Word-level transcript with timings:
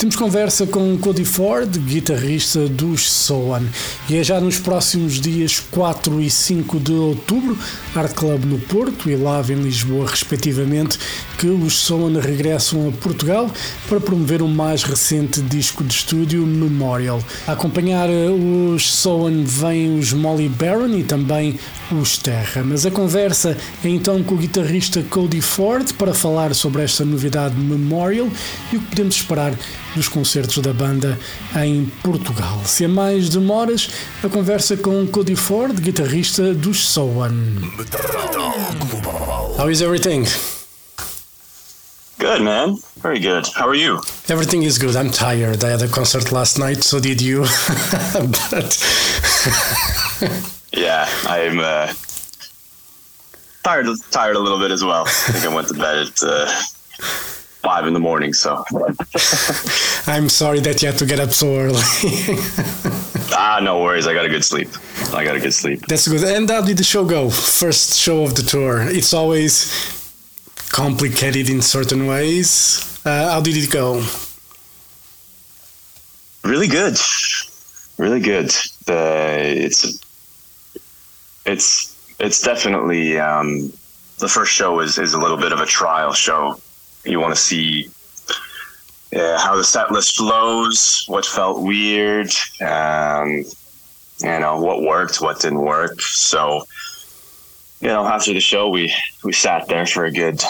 temos 0.00 0.16
conversa 0.16 0.66
com 0.66 0.96
Cody 0.96 1.26
Ford, 1.26 1.76
guitarrista 1.80 2.66
dos 2.66 3.06
Soan, 3.12 3.64
e 4.08 4.16
é 4.16 4.24
já 4.24 4.40
nos 4.40 4.56
próximos 4.56 5.20
dias 5.20 5.60
4 5.60 6.22
e 6.22 6.30
5 6.30 6.80
de 6.80 6.92
outubro, 6.92 7.58
Art 7.94 8.14
Club 8.14 8.46
no 8.46 8.58
Porto 8.60 9.10
e 9.10 9.14
Lave 9.14 9.52
em 9.52 9.56
Lisboa, 9.56 10.08
respectivamente, 10.08 10.98
que 11.36 11.48
os 11.48 11.74
Soan 11.74 12.18
regressam 12.18 12.88
a 12.88 12.92
Portugal 12.92 13.50
para 13.90 14.00
promover 14.00 14.40
o 14.40 14.48
mais 14.48 14.84
recente 14.84 15.42
disco 15.42 15.84
de 15.84 15.92
estúdio 15.92 16.46
Memorial. 16.46 17.22
A 17.46 17.52
acompanhar 17.52 18.08
os 18.08 18.90
Soan 18.90 19.44
vêm 19.44 19.98
os 19.98 20.14
Molly 20.14 20.48
Baron 20.48 20.96
e 20.96 21.04
também 21.04 21.60
os 21.92 22.16
Terra, 22.16 22.62
mas 22.64 22.86
a 22.86 22.90
conversa 22.90 23.54
é 23.84 23.88
então 23.88 24.22
com 24.22 24.34
o 24.34 24.38
guitarrista 24.38 25.02
Cody 25.10 25.42
Ford 25.42 25.92
para 25.94 26.14
falar 26.14 26.54
sobre 26.54 26.82
esta 26.82 27.04
novidade 27.04 27.54
Memorial 27.54 28.28
e 28.72 28.76
o 28.76 28.80
que 28.80 28.86
podemos 28.86 29.16
esperar 29.16 29.52
dos 29.94 30.08
concertos 30.08 30.58
da 30.58 30.72
banda 30.72 31.18
em 31.56 31.86
Portugal. 32.02 32.60
Sem 32.64 32.88
mais 32.88 33.28
demoras, 33.28 33.88
a 34.22 34.28
conversa 34.28 34.76
com 34.76 35.06
Cody 35.06 35.36
Ford, 35.36 35.78
guitarrista 35.80 36.54
dos 36.54 36.88
Soan. 36.88 37.32
How 39.58 39.70
is 39.70 39.80
everything? 39.80 40.24
Good, 42.18 42.42
man. 42.42 42.76
Very 43.02 43.18
good. 43.18 43.46
How 43.54 43.66
are 43.66 43.74
you? 43.74 43.98
Everything 44.28 44.62
is 44.62 44.76
good. 44.76 44.94
I'm 44.94 45.10
tired. 45.10 45.64
I 45.64 45.70
had 45.70 45.82
a 45.82 45.88
concert 45.88 46.30
last 46.30 46.58
night, 46.58 46.84
so 46.84 47.00
did 47.00 47.20
you. 47.20 47.40
but 48.50 48.76
yeah, 50.72 51.08
I'm 51.26 51.58
uh, 51.58 51.92
tired. 53.64 53.86
Tired 54.10 54.36
a 54.36 54.38
little 54.38 54.58
bit 54.58 54.70
as 54.70 54.84
well. 54.84 55.04
I 55.06 55.32
think 55.32 55.46
I 55.46 55.54
went 55.54 55.68
to 55.68 55.74
bed 55.74 56.08
at 56.08 56.22
uh, 56.22 56.62
five 57.62 57.86
in 57.86 57.92
the 57.92 58.00
morning. 58.00 58.32
So 58.32 58.64
I'm 60.06 60.28
sorry 60.28 60.60
that 60.60 60.80
you 60.80 60.88
had 60.88 60.98
to 60.98 61.06
get 61.06 61.20
up 61.20 61.30
so 61.30 61.56
early. 61.56 61.82
ah, 63.32 63.60
no 63.62 63.82
worries. 63.82 64.06
I 64.06 64.14
got 64.14 64.24
a 64.24 64.28
good 64.28 64.44
sleep. 64.44 64.68
I 65.12 65.24
got 65.24 65.36
a 65.36 65.40
good 65.40 65.54
sleep. 65.54 65.86
That's 65.86 66.08
good. 66.08 66.24
And 66.24 66.48
how 66.48 66.62
did 66.62 66.78
the 66.78 66.84
show 66.84 67.04
go? 67.04 67.30
First 67.30 67.98
show 67.98 68.24
of 68.24 68.34
the 68.34 68.42
tour. 68.42 68.82
It's 68.82 69.12
always 69.12 69.52
complicated 70.70 71.48
in 71.50 71.62
certain 71.62 72.06
ways. 72.06 73.00
Uh, 73.04 73.32
how 73.32 73.40
did 73.40 73.56
it 73.56 73.70
go? 73.70 74.04
Really 76.44 76.68
good. 76.68 76.96
Really 77.98 78.20
good. 78.20 78.50
The 78.86 79.54
it's 79.66 80.00
it's 81.44 81.96
it's 82.18 82.40
definitely 82.40 83.18
um, 83.18 83.72
the 84.18 84.28
first 84.28 84.52
show 84.52 84.80
is 84.80 84.98
is 84.98 85.12
a 85.12 85.18
little 85.18 85.36
bit 85.36 85.52
of 85.52 85.60
a 85.60 85.66
trial 85.66 86.12
show 86.12 86.58
you 87.04 87.20
want 87.20 87.34
to 87.34 87.40
see 87.40 87.90
uh, 89.14 89.38
how 89.38 89.56
the 89.56 89.64
set 89.64 89.90
list 89.90 90.16
flows, 90.16 91.04
what 91.06 91.26
felt 91.26 91.62
weird, 91.62 92.30
um, 92.60 93.44
you 94.22 94.38
know, 94.38 94.60
what 94.60 94.82
worked, 94.82 95.20
what 95.20 95.40
didn't 95.40 95.62
work. 95.62 96.00
So, 96.00 96.64
you 97.80 97.88
know, 97.88 98.04
after 98.06 98.32
the 98.32 98.40
show, 98.40 98.68
we 98.68 98.94
we 99.24 99.32
sat 99.32 99.66
there 99.68 99.86
for 99.86 100.04
a 100.04 100.12
good 100.12 100.42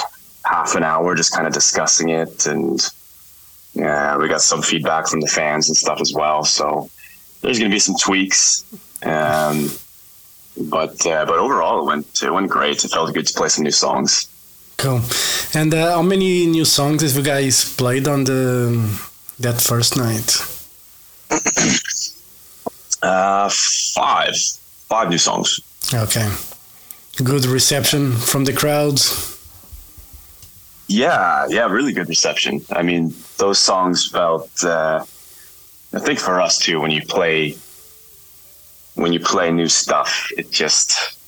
half 0.44 0.74
an 0.74 0.82
hour, 0.82 1.14
just 1.14 1.32
kind 1.32 1.46
of 1.46 1.52
discussing 1.52 2.08
it, 2.08 2.46
and 2.46 2.80
yeah, 3.74 4.16
we 4.16 4.28
got 4.28 4.42
some 4.42 4.62
feedback 4.62 5.06
from 5.06 5.20
the 5.20 5.28
fans 5.28 5.68
and 5.68 5.76
stuff 5.76 6.00
as 6.00 6.12
well. 6.12 6.44
So, 6.44 6.90
there's 7.40 7.58
going 7.58 7.70
to 7.70 7.74
be 7.74 7.80
some 7.80 7.96
tweaks. 7.96 8.64
Um, 9.02 9.70
but 10.68 11.06
uh, 11.06 11.24
but 11.24 11.38
overall, 11.38 11.80
it 11.80 11.86
went 11.86 12.22
it 12.22 12.32
went 12.32 12.50
great. 12.50 12.84
It 12.84 12.90
felt 12.90 13.14
good 13.14 13.26
to 13.26 13.34
play 13.34 13.48
some 13.48 13.64
new 13.64 13.70
songs. 13.70 14.29
Cool. 14.80 15.02
And 15.52 15.74
uh, 15.74 15.96
how 15.96 16.02
many 16.02 16.46
new 16.46 16.64
songs 16.64 17.02
have 17.02 17.14
you 17.14 17.22
guys 17.22 17.74
played 17.74 18.08
on 18.08 18.24
the 18.24 18.80
that 19.38 19.60
first 19.60 19.94
night? 19.94 20.40
uh, 23.02 23.50
five, 23.50 24.34
five 24.88 25.10
new 25.10 25.18
songs. 25.18 25.60
Okay. 25.92 26.32
Good 27.22 27.44
reception 27.44 28.12
from 28.12 28.46
the 28.46 28.54
crowds. 28.54 29.36
Yeah, 30.88 31.46
yeah, 31.50 31.66
really 31.66 31.92
good 31.92 32.08
reception. 32.08 32.62
I 32.70 32.80
mean, 32.82 33.14
those 33.36 33.58
songs 33.58 34.08
felt. 34.08 34.50
Uh, 34.64 35.04
I 35.92 35.98
think 35.98 36.18
for 36.18 36.40
us 36.40 36.58
too, 36.58 36.80
when 36.80 36.90
you 36.90 37.02
play, 37.02 37.54
when 38.94 39.12
you 39.12 39.20
play 39.20 39.52
new 39.52 39.68
stuff, 39.68 40.30
it 40.38 40.50
just 40.50 41.18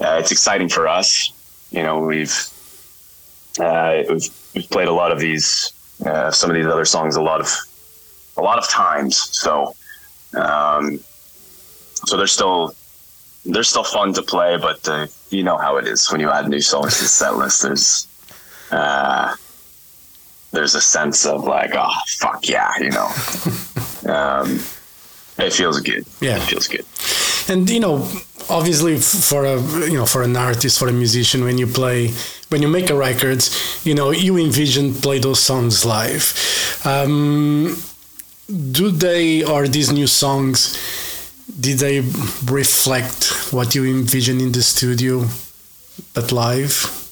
uh, 0.00 0.18
it's 0.20 0.32
exciting 0.32 0.68
for 0.68 0.88
us. 0.88 1.30
You 1.70 1.84
know, 1.84 2.00
we've 2.00 2.34
uh, 3.58 4.02
we've, 4.08 4.28
we've 4.54 4.70
played 4.70 4.88
a 4.88 4.92
lot 4.92 5.12
of 5.12 5.18
these, 5.18 5.72
uh, 6.04 6.30
some 6.30 6.50
of 6.50 6.56
these 6.56 6.66
other 6.66 6.84
songs, 6.84 7.16
a 7.16 7.22
lot 7.22 7.40
of, 7.40 7.48
a 8.36 8.42
lot 8.42 8.58
of 8.58 8.68
times. 8.68 9.16
So, 9.16 9.74
um, 10.34 11.00
so 12.06 12.16
they're 12.16 12.26
still, 12.26 12.74
they're 13.44 13.62
still 13.62 13.84
fun 13.84 14.12
to 14.14 14.22
play, 14.22 14.56
but 14.56 14.86
uh, 14.88 15.06
you 15.30 15.42
know 15.42 15.56
how 15.56 15.76
it 15.76 15.86
is 15.86 16.10
when 16.10 16.20
you 16.20 16.30
add 16.30 16.48
new 16.48 16.60
songs 16.60 16.96
to 16.98 17.04
the 17.04 17.08
set 17.08 17.36
list. 17.36 17.62
There's, 17.62 18.08
uh, 18.70 19.34
there's 20.52 20.74
a 20.74 20.80
sense 20.80 21.26
of 21.26 21.44
like, 21.44 21.70
oh 21.74 21.92
fuck 22.18 22.48
yeah, 22.48 22.70
you 22.78 22.90
know. 22.90 23.06
um, 24.12 24.60
it 25.38 25.52
feels 25.52 25.80
good. 25.80 26.06
Yeah, 26.20 26.36
it 26.36 26.42
feels 26.42 26.66
good. 26.68 26.84
And 27.48 27.68
you 27.68 27.80
know, 27.80 28.08
obviously, 28.48 28.98
for 28.98 29.44
a 29.44 29.60
you 29.88 29.94
know, 29.94 30.06
for 30.06 30.22
an 30.22 30.36
artist, 30.36 30.78
for 30.78 30.88
a 30.88 30.92
musician, 30.92 31.44
when 31.44 31.58
you 31.58 31.66
play 31.66 32.12
when 32.48 32.62
you 32.62 32.68
make 32.68 32.90
a 32.90 32.94
record, 32.94 33.44
you 33.82 33.94
know, 33.94 34.10
you 34.10 34.38
envision 34.38 34.94
play 34.94 35.18
those 35.18 35.40
songs 35.40 35.84
live. 35.84 36.32
Um, 36.84 37.76
do 38.48 38.90
they 38.90 39.42
or 39.42 39.66
these 39.66 39.92
new 39.92 40.06
songs? 40.06 40.78
Did 41.58 41.78
they 41.78 42.00
reflect 42.44 43.52
what 43.52 43.74
you 43.74 43.84
envision 43.84 44.40
in 44.40 44.52
the 44.52 44.62
studio, 44.62 45.26
but 46.14 46.32
live? 46.32 47.02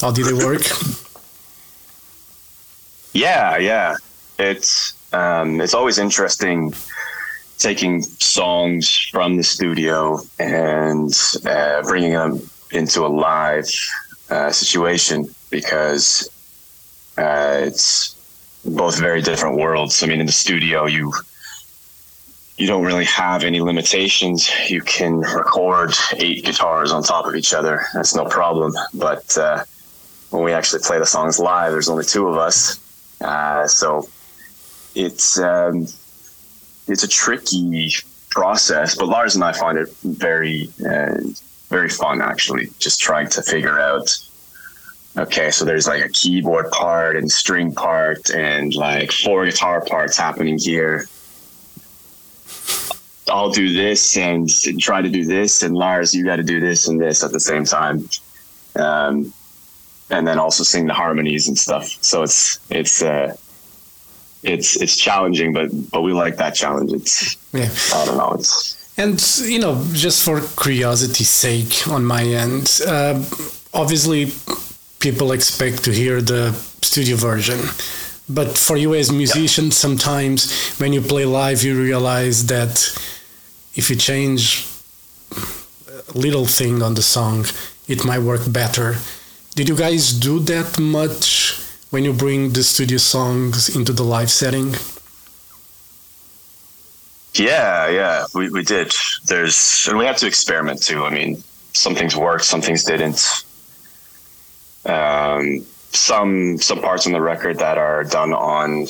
How 0.00 0.10
did 0.10 0.26
they 0.26 0.32
work? 0.32 0.62
yeah, 3.12 3.56
yeah. 3.58 3.96
It's 4.38 4.94
um, 5.12 5.60
it's 5.60 5.74
always 5.74 5.98
interesting 5.98 6.74
taking 7.58 8.02
songs 8.02 8.98
from 9.10 9.36
the 9.36 9.44
studio 9.44 10.18
and 10.38 11.12
uh, 11.46 11.82
bringing 11.82 12.12
them 12.12 12.40
into 12.72 13.06
a 13.06 13.08
live 13.08 13.68
uh, 14.30 14.50
situation 14.50 15.28
because 15.50 16.28
uh, 17.16 17.60
it's 17.62 18.14
both 18.64 18.98
very 18.98 19.22
different 19.22 19.56
worlds. 19.56 20.02
I 20.02 20.06
mean, 20.06 20.20
in 20.20 20.26
the 20.26 20.32
studio, 20.32 20.86
you 20.86 21.12
you 22.56 22.66
don't 22.68 22.84
really 22.84 23.04
have 23.06 23.42
any 23.42 23.60
limitations. 23.60 24.48
You 24.68 24.80
can 24.80 25.18
record 25.20 25.92
eight 26.16 26.44
guitars 26.44 26.92
on 26.92 27.02
top 27.02 27.26
of 27.26 27.34
each 27.34 27.52
other. 27.52 27.84
That's 27.94 28.14
no 28.14 28.26
problem. 28.26 28.72
But 28.94 29.36
uh, 29.36 29.64
when 30.30 30.44
we 30.44 30.52
actually 30.52 30.82
play 30.82 30.98
the 30.98 31.06
songs 31.06 31.38
live, 31.38 31.72
there's 31.72 31.88
only 31.88 32.04
two 32.04 32.28
of 32.28 32.36
us, 32.36 32.78
uh, 33.20 33.66
so 33.66 34.08
it's 34.94 35.38
um, 35.38 35.88
it's 36.88 37.02
a 37.02 37.08
tricky 37.08 37.92
process. 38.30 38.96
But 38.96 39.08
Lars 39.08 39.34
and 39.34 39.44
I 39.44 39.52
find 39.52 39.78
it 39.78 39.88
very 40.02 40.68
uh, 40.88 41.18
very 41.68 41.88
fun 41.88 42.20
actually, 42.20 42.70
just 42.78 43.00
trying 43.00 43.28
to 43.30 43.42
figure 43.42 43.78
out. 43.78 44.16
Okay, 45.16 45.52
so 45.52 45.64
there's 45.64 45.86
like 45.86 46.04
a 46.04 46.08
keyboard 46.08 46.70
part 46.72 47.14
and 47.16 47.30
string 47.30 47.72
part 47.72 48.30
and 48.30 48.74
like 48.74 49.12
four 49.12 49.44
guitar 49.44 49.80
parts 49.80 50.16
happening 50.16 50.58
here. 50.58 51.06
I'll 53.28 53.50
do 53.50 53.72
this 53.72 54.16
and, 54.16 54.48
try 54.80 55.00
to 55.02 55.08
do 55.08 55.24
this, 55.24 55.62
and 55.62 55.74
Lars, 55.74 56.14
you 56.14 56.24
got 56.24 56.36
to 56.36 56.42
do 56.42 56.60
this 56.60 56.88
and 56.88 57.00
this 57.00 57.24
at 57.24 57.32
the 57.32 57.40
same 57.40 57.64
time, 57.64 58.08
um, 58.76 59.32
and 60.10 60.26
then 60.26 60.38
also 60.38 60.62
sing 60.62 60.86
the 60.86 60.94
harmonies 60.94 61.48
and 61.48 61.56
stuff. 61.56 61.86
So 62.02 62.22
it's 62.22 62.58
it's 62.70 63.02
uh, 63.02 63.34
it's 64.44 64.80
it's 64.80 64.96
challenging, 64.96 65.52
but 65.52 65.68
but 65.90 66.02
we 66.02 66.12
like 66.12 66.36
that 66.36 66.54
challenge. 66.54 66.92
It's 66.92 67.36
yeah. 67.52 67.70
I 67.94 68.04
don't 68.04 68.18
know. 68.18 68.32
It's 68.38 68.74
and 68.96 69.20
you 69.42 69.58
know, 69.58 69.84
just 69.92 70.22
for 70.24 70.40
curiosity's 70.40 71.30
sake, 71.30 71.88
on 71.88 72.04
my 72.04 72.22
end, 72.22 72.80
uh, 72.86 73.14
obviously, 73.72 74.32
people 75.00 75.32
expect 75.32 75.84
to 75.84 75.92
hear 75.92 76.22
the 76.22 76.52
studio 76.82 77.16
version. 77.16 77.58
But 78.28 78.56
for 78.56 78.76
you 78.76 78.94
as 78.94 79.10
musicians, 79.12 79.76
sometimes 79.76 80.78
when 80.78 80.92
you 80.92 81.02
play 81.02 81.24
live, 81.26 81.62
you 81.62 81.78
realize 81.78 82.46
that 82.46 82.72
if 83.74 83.90
you 83.90 83.96
change 83.96 84.66
a 85.34 86.16
little 86.16 86.46
thing 86.46 86.80
on 86.80 86.94
the 86.94 87.02
song, 87.02 87.46
it 87.88 88.04
might 88.04 88.20
work 88.20 88.50
better. 88.50 88.96
Did 89.56 89.68
you 89.68 89.76
guys 89.76 90.12
do 90.12 90.38
that 90.40 90.78
much 90.78 91.60
when 91.94 92.04
you 92.04 92.12
bring 92.12 92.52
the 92.54 92.64
studio 92.64 92.98
songs 92.98 93.74
into 93.74 93.92
the 93.92 94.02
live 94.02 94.28
setting? 94.28 94.74
Yeah, 97.34 97.88
yeah, 97.88 98.26
we, 98.34 98.50
we 98.50 98.64
did. 98.64 98.92
There's 99.26 99.86
and 99.88 99.96
we 99.96 100.04
had 100.04 100.16
to 100.16 100.26
experiment 100.26 100.82
too. 100.82 101.04
I 101.04 101.10
mean, 101.10 101.42
some 101.72 101.94
things 101.94 102.16
worked, 102.16 102.44
some 102.46 102.60
things 102.60 102.82
didn't. 102.82 103.44
Um, 104.84 105.64
some 105.92 106.58
some 106.58 106.80
parts 106.80 107.06
on 107.06 107.12
the 107.12 107.20
record 107.20 107.58
that 107.60 107.78
are 107.78 108.02
done 108.02 108.32
on 108.34 108.88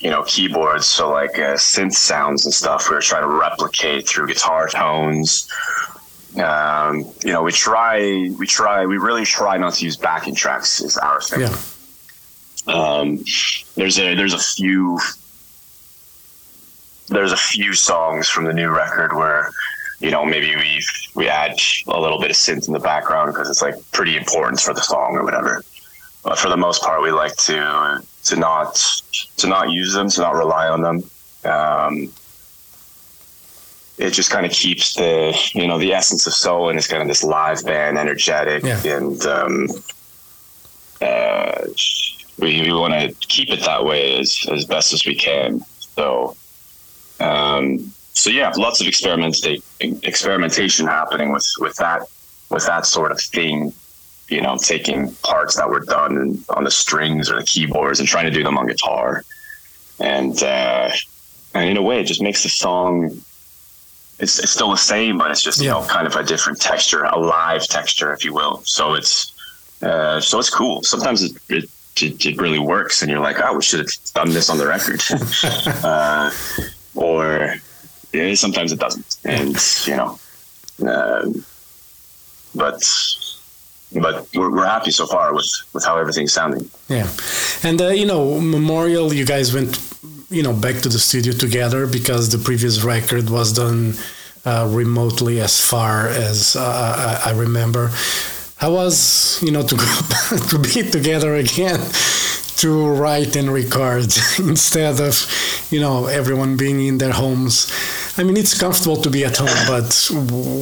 you 0.00 0.10
know 0.10 0.24
keyboards, 0.24 0.86
so 0.86 1.08
like 1.08 1.38
uh, 1.38 1.54
synth 1.54 1.94
sounds 1.94 2.44
and 2.44 2.52
stuff. 2.52 2.90
We 2.90 2.96
were 2.96 3.00
trying 3.00 3.22
to 3.22 3.28
replicate 3.28 4.08
through 4.08 4.26
guitar 4.26 4.68
tones. 4.68 5.48
Um, 6.36 7.04
you 7.24 7.32
know, 7.32 7.44
we 7.44 7.52
try, 7.52 8.00
we 8.38 8.46
try, 8.46 8.86
we 8.86 8.96
really 8.96 9.24
try 9.24 9.56
not 9.58 9.74
to 9.74 9.84
use 9.84 9.96
backing 9.96 10.34
tracks. 10.34 10.80
Is 10.80 10.96
our 10.96 11.20
thing. 11.20 11.42
Yeah. 11.42 11.56
Um, 13.02 13.24
there's 13.76 13.98
a 13.98 14.14
there's 14.14 14.34
a 14.34 14.38
few 14.38 14.98
there's 17.08 17.32
a 17.32 17.36
few 17.36 17.74
songs 17.74 18.28
from 18.28 18.44
the 18.44 18.52
new 18.52 18.70
record 18.70 19.14
where 19.14 19.50
you 20.00 20.10
know 20.10 20.24
maybe 20.24 20.54
we 20.56 20.82
we 21.14 21.28
add 21.28 21.56
a 21.88 22.00
little 22.00 22.20
bit 22.20 22.30
of 22.30 22.36
synth 22.36 22.66
in 22.68 22.72
the 22.72 22.80
background 22.80 23.32
because 23.32 23.50
it's 23.50 23.62
like 23.62 23.74
pretty 23.92 24.16
important 24.16 24.60
for 24.60 24.72
the 24.74 24.80
song 24.80 25.16
or 25.16 25.24
whatever. 25.24 25.62
But 26.24 26.38
for 26.38 26.48
the 26.48 26.56
most 26.56 26.82
part, 26.82 27.02
we 27.02 27.10
like 27.12 27.36
to 27.36 28.02
to 28.24 28.36
not 28.36 28.74
to 29.38 29.46
not 29.46 29.70
use 29.70 29.92
them, 29.92 30.08
to 30.10 30.20
not 30.20 30.34
rely 30.34 30.68
on 30.68 30.80
them. 30.82 31.02
Um, 31.44 32.12
it 33.98 34.10
just 34.10 34.30
kind 34.30 34.46
of 34.46 34.52
keeps 34.52 34.94
the 34.94 35.36
you 35.54 35.66
know 35.66 35.78
the 35.78 35.92
essence 35.92 36.26
of 36.26 36.32
soul 36.32 36.68
and 36.70 36.78
it's 36.78 36.86
kind 36.86 37.02
of 37.02 37.08
this 37.08 37.22
live 37.24 37.64
band, 37.64 37.98
energetic, 37.98 38.62
Yeah. 38.64 38.80
and 38.96 39.26
um, 39.26 39.66
uh, 41.00 41.64
we, 42.42 42.60
we 42.62 42.72
want 42.72 42.92
to 42.92 43.14
keep 43.28 43.48
it 43.50 43.60
that 43.64 43.84
way 43.84 44.18
as 44.18 44.44
as 44.50 44.64
best 44.66 44.92
as 44.92 45.06
we 45.06 45.14
can. 45.14 45.60
So, 45.78 46.36
um, 47.20 47.92
so 48.12 48.28
yeah, 48.30 48.52
lots 48.56 48.80
of 48.80 48.86
experimenta- 48.86 49.62
experimentation 50.04 50.86
happening 50.86 51.32
with 51.32 51.46
with 51.58 51.76
that 51.76 52.02
with 52.50 52.66
that 52.66 52.84
sort 52.86 53.12
of 53.12 53.20
thing. 53.20 53.72
You 54.28 54.40
know, 54.40 54.56
taking 54.56 55.12
parts 55.16 55.56
that 55.56 55.68
were 55.68 55.80
done 55.80 56.42
on 56.56 56.64
the 56.64 56.70
strings 56.70 57.30
or 57.30 57.36
the 57.36 57.44
keyboards 57.44 58.00
and 58.00 58.08
trying 58.08 58.24
to 58.24 58.30
do 58.30 58.42
them 58.42 58.56
on 58.58 58.66
guitar, 58.66 59.24
and 60.00 60.42
uh, 60.42 60.90
and 61.54 61.68
in 61.70 61.76
a 61.76 61.82
way, 61.82 62.00
it 62.00 62.04
just 62.04 62.22
makes 62.22 62.42
the 62.42 62.48
song. 62.48 63.10
It's, 64.18 64.38
it's 64.38 64.52
still 64.52 64.70
the 64.70 64.76
same, 64.76 65.18
but 65.18 65.30
it's 65.32 65.42
just 65.42 65.58
you 65.60 65.66
Yeah. 65.66 65.72
know 65.80 65.86
kind 65.86 66.06
of 66.06 66.14
a 66.16 66.22
different 66.22 66.60
texture, 66.60 67.02
a 67.04 67.18
live 67.18 67.66
texture, 67.66 68.12
if 68.14 68.24
you 68.24 68.32
will. 68.32 68.62
So 68.64 68.94
it's 68.94 69.32
uh, 69.82 70.20
so 70.20 70.38
it's 70.38 70.50
cool. 70.50 70.82
Sometimes 70.82 71.22
it, 71.24 71.32
it 71.48 71.68
it, 72.00 72.24
it 72.24 72.40
really 72.40 72.58
works, 72.58 73.02
and 73.02 73.10
you're 73.10 73.20
like, 73.20 73.36
oh, 73.40 73.56
we 73.56 73.62
should 73.62 73.80
have 73.80 73.88
done 74.14 74.30
this 74.30 74.48
on 74.48 74.58
the 74.58 74.66
record, 74.66 75.02
uh, 75.84 76.30
or 76.94 77.54
yeah, 78.12 78.34
sometimes 78.34 78.72
it 78.72 78.78
doesn't, 78.78 79.16
and 79.24 79.56
you 79.86 79.96
know, 79.96 80.18
uh, 80.86 81.28
but 82.54 82.82
but 84.00 84.26
we're, 84.34 84.50
we're 84.50 84.66
happy 84.66 84.90
so 84.90 85.06
far 85.06 85.34
with 85.34 85.50
with 85.72 85.84
how 85.84 85.98
everything's 85.98 86.32
sounding. 86.32 86.70
Yeah, 86.88 87.08
and 87.62 87.80
uh, 87.80 87.88
you 87.88 88.06
know, 88.06 88.40
Memorial, 88.40 89.12
you 89.12 89.26
guys 89.26 89.52
went, 89.52 89.78
you 90.30 90.42
know, 90.42 90.52
back 90.52 90.76
to 90.82 90.88
the 90.88 90.98
studio 90.98 91.32
together 91.32 91.86
because 91.86 92.30
the 92.30 92.38
previous 92.38 92.82
record 92.82 93.28
was 93.28 93.52
done 93.52 93.94
uh, 94.44 94.68
remotely, 94.70 95.40
as 95.40 95.60
far 95.60 96.08
as 96.08 96.56
uh, 96.56 97.20
I 97.24 97.30
I 97.30 97.32
remember. 97.32 97.90
How 98.62 98.70
was, 98.70 99.42
you 99.42 99.50
know, 99.50 99.64
to 99.64 99.74
go 99.74 99.84
to 100.50 100.58
be 100.60 100.88
together 100.88 101.34
again, 101.34 101.80
to 102.58 102.90
write 102.90 103.34
and 103.34 103.52
record 103.52 104.04
instead 104.38 105.00
of, 105.00 105.26
you 105.72 105.80
know, 105.80 106.06
everyone 106.06 106.56
being 106.56 106.80
in 106.86 106.98
their 106.98 107.10
homes. 107.10 107.72
I 108.16 108.22
mean, 108.22 108.36
it's 108.36 108.56
comfortable 108.56 109.02
to 109.02 109.10
be 109.10 109.24
at 109.24 109.36
home, 109.36 109.48
but 109.66 110.08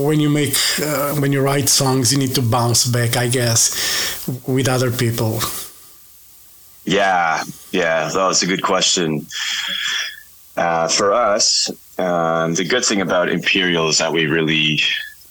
when 0.02 0.18
you 0.18 0.30
make, 0.30 0.56
uh, 0.82 1.14
when 1.16 1.30
you 1.30 1.42
write 1.42 1.68
songs, 1.68 2.10
you 2.10 2.18
need 2.18 2.34
to 2.36 2.40
bounce 2.40 2.86
back, 2.86 3.18
I 3.18 3.28
guess, 3.28 3.62
with 4.46 4.66
other 4.66 4.90
people. 4.90 5.40
Yeah, 6.86 7.44
yeah, 7.70 8.08
that 8.08 8.26
was 8.26 8.42
a 8.42 8.46
good 8.46 8.62
question. 8.62 9.26
Uh, 10.56 10.88
for 10.88 11.12
us, 11.12 11.68
um, 11.98 12.54
the 12.54 12.64
good 12.64 12.86
thing 12.86 13.02
about 13.02 13.28
Imperial 13.28 13.90
is 13.90 13.98
that 13.98 14.10
we 14.10 14.24
really 14.24 14.80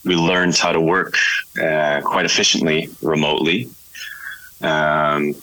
we 0.10 0.16
learned 0.16 0.58
how 0.58 0.72
to 0.72 0.82
work 0.82 1.14
uh, 1.62 2.02
quite 2.04 2.26
efficiently 2.26 2.90
remotely. 3.04 3.70
Um, 4.60 5.36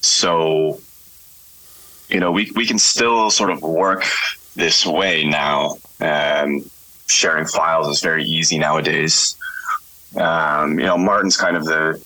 so, 0.00 0.80
you 2.08 2.18
know, 2.18 2.32
we 2.32 2.50
we 2.56 2.66
can 2.66 2.80
still 2.80 3.30
sort 3.30 3.50
of 3.50 3.62
work 3.62 4.02
this 4.56 4.84
way 4.84 5.24
now. 5.24 5.76
Um, 6.00 6.68
sharing 7.06 7.46
files 7.46 7.86
is 7.88 8.00
very 8.02 8.24
easy 8.24 8.58
nowadays. 8.58 9.36
Um, 10.16 10.80
you 10.80 10.86
know, 10.86 10.98
Martin's 10.98 11.36
kind 11.36 11.56
of 11.56 11.64
the 11.64 12.04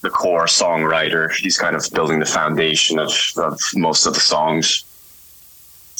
the 0.00 0.10
core 0.10 0.46
songwriter. 0.46 1.30
He's 1.42 1.56
kind 1.56 1.76
of 1.76 1.82
building 1.94 2.18
the 2.18 2.26
foundation 2.40 2.98
of, 2.98 3.12
of 3.36 3.60
most 3.76 4.06
of 4.06 4.14
the 4.14 4.24
songs. 4.34 4.84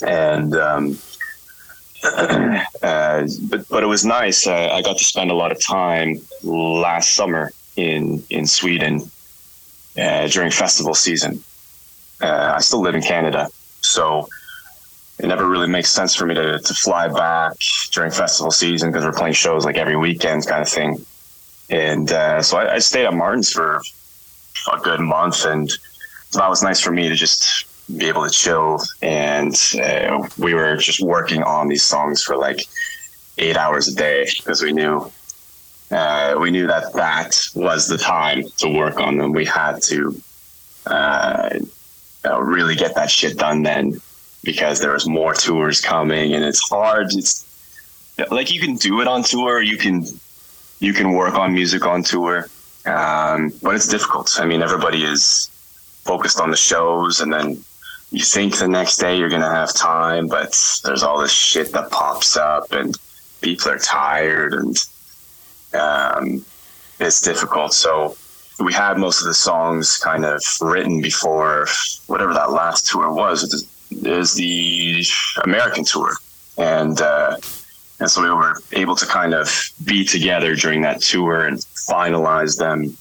And 0.05 0.57
um, 0.57 0.99
uh, 2.83 3.27
but 3.49 3.69
but 3.69 3.83
it 3.83 3.87
was 3.87 4.05
nice. 4.05 4.47
Uh, 4.47 4.71
I 4.73 4.83
got 4.83 4.99
to 4.99 5.05
spend 5.05 5.31
a 5.31 5.35
lot 5.35 5.53
of 5.53 5.61
time 5.61 6.21
last 6.43 7.15
summer 7.15 7.53
in 7.77 8.23
in 8.29 8.47
Sweden 8.47 9.03
uh, 9.97 10.27
during 10.27 10.51
festival 10.51 10.95
season. 10.95 11.43
Uh, 12.21 12.55
I 12.57 12.61
still 12.61 12.81
live 12.81 12.95
in 12.95 13.03
Canada, 13.03 13.49
so 13.81 14.29
it 15.19 15.29
never 15.29 15.49
really 15.49 15.69
makes 15.69 15.91
sense 15.91 16.15
for 16.15 16.27
me 16.27 16.35
to, 16.35 16.59
to 16.59 16.75
fly 16.75 17.07
back 17.07 17.55
during 17.93 18.11
festival 18.11 18.51
season 18.51 18.91
because 18.91 19.05
we're 19.05 19.13
playing 19.13 19.35
shows 19.35 19.65
like 19.65 19.77
every 19.77 19.97
weekend, 19.97 20.47
kind 20.47 20.63
of 20.63 20.69
thing. 20.69 21.05
And 21.71 22.11
uh, 22.11 22.43
so 22.43 22.59
I, 22.59 22.75
I 22.75 22.79
stayed 22.81 23.07
at 23.07 23.15
Martin's 23.15 23.53
for 23.53 23.81
a 24.73 24.79
good 24.79 25.01
month, 25.01 25.45
and 25.45 25.71
that 26.33 26.49
was 26.49 26.63
nice 26.63 26.81
for 26.81 26.91
me 26.91 27.09
to 27.09 27.15
just 27.15 27.65
be 27.97 28.09
able 28.09 28.25
to 28.25 28.31
chill. 28.31 28.81
And 29.03 29.55
uh, 29.83 30.29
we 30.39 30.55
were 30.55 30.77
just 30.77 31.01
working 31.01 31.43
on 31.43 31.69
these 31.69 31.83
songs 31.83 32.23
for 32.23 32.37
like 32.37 32.67
eight 33.39 33.57
hours 33.57 33.89
a 33.89 33.95
day 33.95 34.27
because 34.37 34.63
we 34.63 34.73
knew 34.73 35.11
uh, 35.91 36.37
we 36.41 36.51
knew 36.51 36.67
that 36.67 36.93
that 36.95 37.39
was 37.55 37.87
the 37.87 37.99
time 37.99 38.45
to 38.59 38.69
work 38.69 38.99
on 38.99 39.19
them. 39.19 39.33
We 39.33 39.45
had 39.45 39.83
to 39.83 40.21
uh, 40.87 41.51
you 42.25 42.41
really 42.41 42.75
get 42.75 42.95
that 42.95 43.11
shit 43.11 43.39
done 43.39 43.63
then 43.63 44.01
because 44.45 44.81
there 44.81 44.93
was 44.93 45.07
more 45.07 45.35
tours 45.35 45.81
coming, 45.81 46.35
and 46.35 46.45
it's 46.45 46.69
hard. 46.69 47.09
It's 47.13 47.47
like 48.31 48.53
you 48.53 48.61
can 48.61 48.77
do 48.77 49.01
it 49.01 49.09
on 49.09 49.23
tour. 49.23 49.63
You 49.63 49.77
can 49.77 50.05
you 50.81 50.93
can 50.93 51.13
work 51.13 51.35
on 51.35 51.53
music 51.53 51.87
on 51.87 52.03
tour, 52.03 52.49
um, 52.87 53.53
but 53.63 53.75
it's 53.75 53.89
difficult. 53.89 54.39
I 54.41 54.47
mean, 54.47 54.63
everybody 54.63 55.05
is 55.05 55.49
focused 56.05 56.41
on 56.41 56.51
the 56.51 56.57
shows, 56.57 57.21
and 57.21 57.33
then 57.33 57.63
you 58.13 58.23
think 58.23 58.59
the 58.59 58.69
next 58.69 58.99
day 58.99 59.17
you're 59.17 59.31
gonna 59.31 59.51
have 59.51 59.73
time, 59.75 60.27
but 60.29 60.53
there's 60.85 61.03
all 61.03 61.19
this 61.19 61.33
shit 61.33 61.73
that 61.73 61.91
pops 61.91 62.37
up, 62.37 62.71
and 62.73 62.95
people 63.41 63.71
are 63.71 63.79
tired, 63.79 64.53
and 64.55 64.77
um, 65.75 66.45
it's 67.01 67.21
difficult. 67.21 67.73
So 67.73 68.17
we 68.61 68.73
had 68.73 68.99
most 68.99 69.21
of 69.23 69.27
the 69.27 69.35
songs 69.35 69.97
kind 69.99 70.25
of 70.25 70.43
written 70.61 71.01
before 71.01 71.67
whatever 72.07 72.35
that 72.35 72.53
last 72.53 72.87
tour 72.89 73.11
was. 73.13 73.67
Is 73.91 74.33
the 74.35 75.05
American 75.45 75.85
tour, 75.85 76.13
and 76.57 76.99
uh, 77.01 77.37
and 78.01 78.11
so 78.11 78.23
we 78.23 78.31
were 78.31 78.55
able 78.73 78.97
to 78.97 79.05
kind 79.07 79.35
of 79.35 79.47
be 79.85 80.03
together 80.05 80.55
during 80.55 80.81
that 80.83 81.03
tour 81.03 81.47
and 81.47 81.59
finalize 81.59 82.57
them 82.59 82.97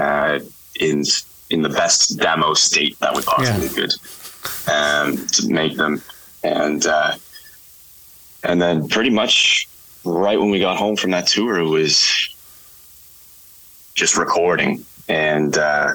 uh, 0.00 0.38
in 0.78 1.02
in 1.50 1.62
the 1.62 1.68
best 1.68 2.18
demo 2.18 2.54
state 2.54 2.96
that 3.00 3.14
we 3.16 3.22
possibly 3.22 3.66
Yeah. 3.66 3.72
could 3.74 3.94
um, 4.68 5.26
to 5.28 5.48
make 5.48 5.76
them, 5.76 6.02
and 6.42 6.84
uh, 6.86 7.14
and 8.44 8.60
then 8.60 8.88
pretty 8.88 9.10
much 9.10 9.68
right 10.04 10.38
when 10.38 10.50
we 10.50 10.58
got 10.58 10.76
home 10.76 10.96
from 10.96 11.10
that 11.12 11.26
tour, 11.26 11.58
it 11.58 11.68
was 11.68 12.34
just 13.94 14.16
recording, 14.16 14.84
and 15.08 15.56
uh, 15.58 15.92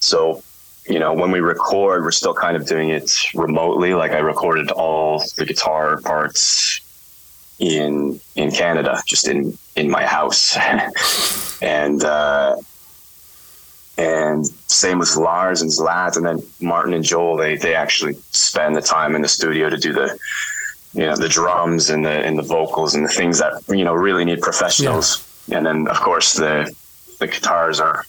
so 0.00 0.42
you 0.86 0.98
know 0.98 1.12
when 1.12 1.30
we 1.30 1.40
record, 1.40 2.02
we're 2.02 2.10
still 2.10 2.34
kind 2.34 2.56
of 2.56 2.66
doing 2.66 2.90
it 2.90 3.14
remotely. 3.34 3.94
Like 3.94 4.12
I 4.12 4.18
recorded 4.18 4.70
all 4.70 5.22
the 5.36 5.44
guitar 5.44 6.00
parts 6.00 6.80
in 7.58 8.20
in 8.36 8.50
Canada, 8.50 9.02
just 9.06 9.28
in 9.28 9.56
in 9.76 9.90
my 9.90 10.04
house, 10.04 10.56
and 11.62 12.04
uh, 12.04 12.56
and 14.02 14.46
same 14.66 14.98
with 14.98 15.14
Lars 15.16 15.62
and 15.62 15.70
Zlat, 15.70 16.16
and 16.16 16.24
then 16.26 16.38
Martin 16.60 16.92
and 16.94 17.04
Joel. 17.04 17.36
They 17.36 17.56
they 17.56 17.74
actually 17.74 18.14
spend 18.30 18.74
the 18.74 18.82
time 18.82 19.14
in 19.14 19.22
the 19.22 19.28
studio 19.28 19.70
to 19.70 19.76
do 19.76 19.92
the 19.92 20.18
you 20.94 21.06
know 21.06 21.16
the 21.16 21.28
drums 21.28 21.90
and 21.90 22.04
the 22.04 22.16
and 22.26 22.36
the 22.36 22.42
vocals 22.42 22.94
and 22.94 23.04
the 23.04 23.14
things 23.20 23.38
that 23.38 23.52
you 23.68 23.84
know 23.84 23.94
really 23.94 24.24
need 24.24 24.40
professionals. 24.40 25.08
And 25.56 25.64
then 25.66 25.88
of 25.88 26.00
course 26.00 26.34
the 26.34 26.74
the 27.20 27.28
guitars 27.28 27.80
are 27.80 28.04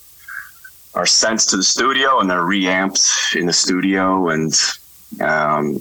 are 0.96 1.06
sent 1.06 1.40
to 1.52 1.58
the 1.58 1.64
studio 1.64 2.20
and 2.20 2.30
they're 2.30 2.46
reamped 2.46 3.06
in 3.36 3.46
the 3.46 3.54
studio 3.54 4.30
and 4.30 4.54
um, 5.22 5.80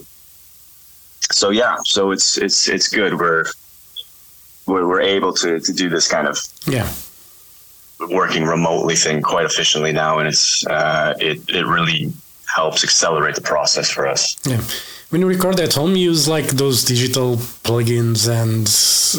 so 1.31 1.50
yeah, 1.50 1.76
so 1.85 2.11
it's 2.11 2.37
it's 2.37 2.69
it's 2.69 2.88
good. 2.88 3.19
We're 3.19 3.47
we're, 4.66 4.87
we're 4.87 5.00
able 5.00 5.33
to 5.35 5.61
to 5.61 5.73
do 5.73 5.88
this 5.88 6.07
kind 6.09 6.26
of 6.26 6.38
Yeah. 6.66 6.90
Working 8.09 8.44
remotely 8.44 8.97
thing 8.97 9.23
quite 9.23 9.44
efficiently 9.44 9.92
now, 9.92 10.18
and 10.18 10.28
it's 10.28 10.66
uh, 10.66 11.14
it 11.21 11.38
it 11.49 11.66
really 11.66 12.12
helps 12.54 12.85
accelerate 12.85 13.35
the 13.35 13.40
process 13.40 13.90
for 13.90 14.06
us. 14.06 14.37
Yeah. 14.47 14.61
When 15.11 15.21
you 15.21 15.26
record 15.26 15.61
at 15.61 15.75
home, 15.75 15.94
you 15.94 16.11
use 16.11 16.26
like 16.26 16.47
those 16.47 16.85
digital 16.85 17.37
plugins 17.64 18.28
and 18.28 18.66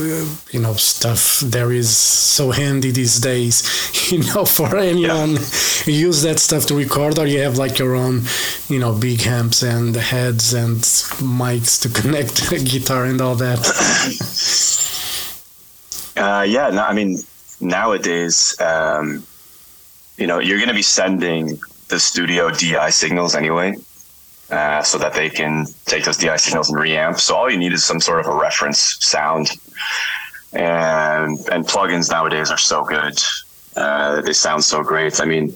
uh, 0.01 0.25
you 0.51 0.59
know 0.59 0.73
stuff. 0.73 1.39
There 1.41 1.71
is 1.71 1.95
so 1.95 2.49
handy 2.49 2.91
these 2.91 3.19
days. 3.19 3.63
You 4.13 4.19
know, 4.19 4.43
for 4.45 4.75
anyone, 4.77 5.37
you 5.85 5.93
use 5.93 6.21
that 6.23 6.37
stuff 6.37 6.65
to 6.67 6.75
record, 6.75 7.17
or 7.17 7.25
you 7.25 7.39
have 7.39 7.57
like 7.57 7.79
your 7.79 7.95
own, 7.95 8.23
you 8.67 8.77
know, 8.77 8.93
big 8.93 9.25
amps 9.25 9.63
and 9.63 9.95
heads 9.95 10.53
and 10.53 10.77
mics 11.23 11.81
to 11.81 11.89
connect 12.01 12.49
the 12.49 12.59
guitar 12.59 13.05
and 13.05 13.21
all 13.21 13.35
that. 13.35 13.59
Uh, 16.15 16.45
yeah, 16.47 16.69
no, 16.69 16.83
I 16.83 16.93
mean 16.93 17.17
nowadays, 17.63 18.59
um, 18.59 19.25
you 20.17 20.27
know, 20.27 20.39
you're 20.39 20.57
going 20.57 20.69
to 20.69 20.75
be 20.75 20.81
sending 20.81 21.59
the 21.89 21.99
studio 21.99 22.49
DI 22.49 22.89
signals 22.89 23.35
anyway, 23.35 23.75
uh, 24.49 24.83
so 24.83 24.97
that 24.97 25.13
they 25.13 25.29
can 25.29 25.65
take 25.85 26.03
those 26.05 26.17
DI 26.17 26.37
signals 26.37 26.69
and 26.69 26.77
reamp. 26.77 27.19
So 27.19 27.35
all 27.35 27.49
you 27.49 27.57
need 27.57 27.73
is 27.73 27.83
some 27.83 27.99
sort 27.99 28.19
of 28.19 28.27
a 28.27 28.35
reference 28.35 28.97
sound, 29.05 29.51
and 30.53 31.39
and 31.51 31.65
plugins 31.65 32.11
nowadays 32.11 32.51
are 32.51 32.57
so 32.57 32.83
good. 32.83 33.19
Uh, 33.75 34.21
they 34.21 34.33
sound 34.33 34.63
so 34.63 34.83
great. 34.83 35.19
I 35.19 35.25
mean, 35.25 35.53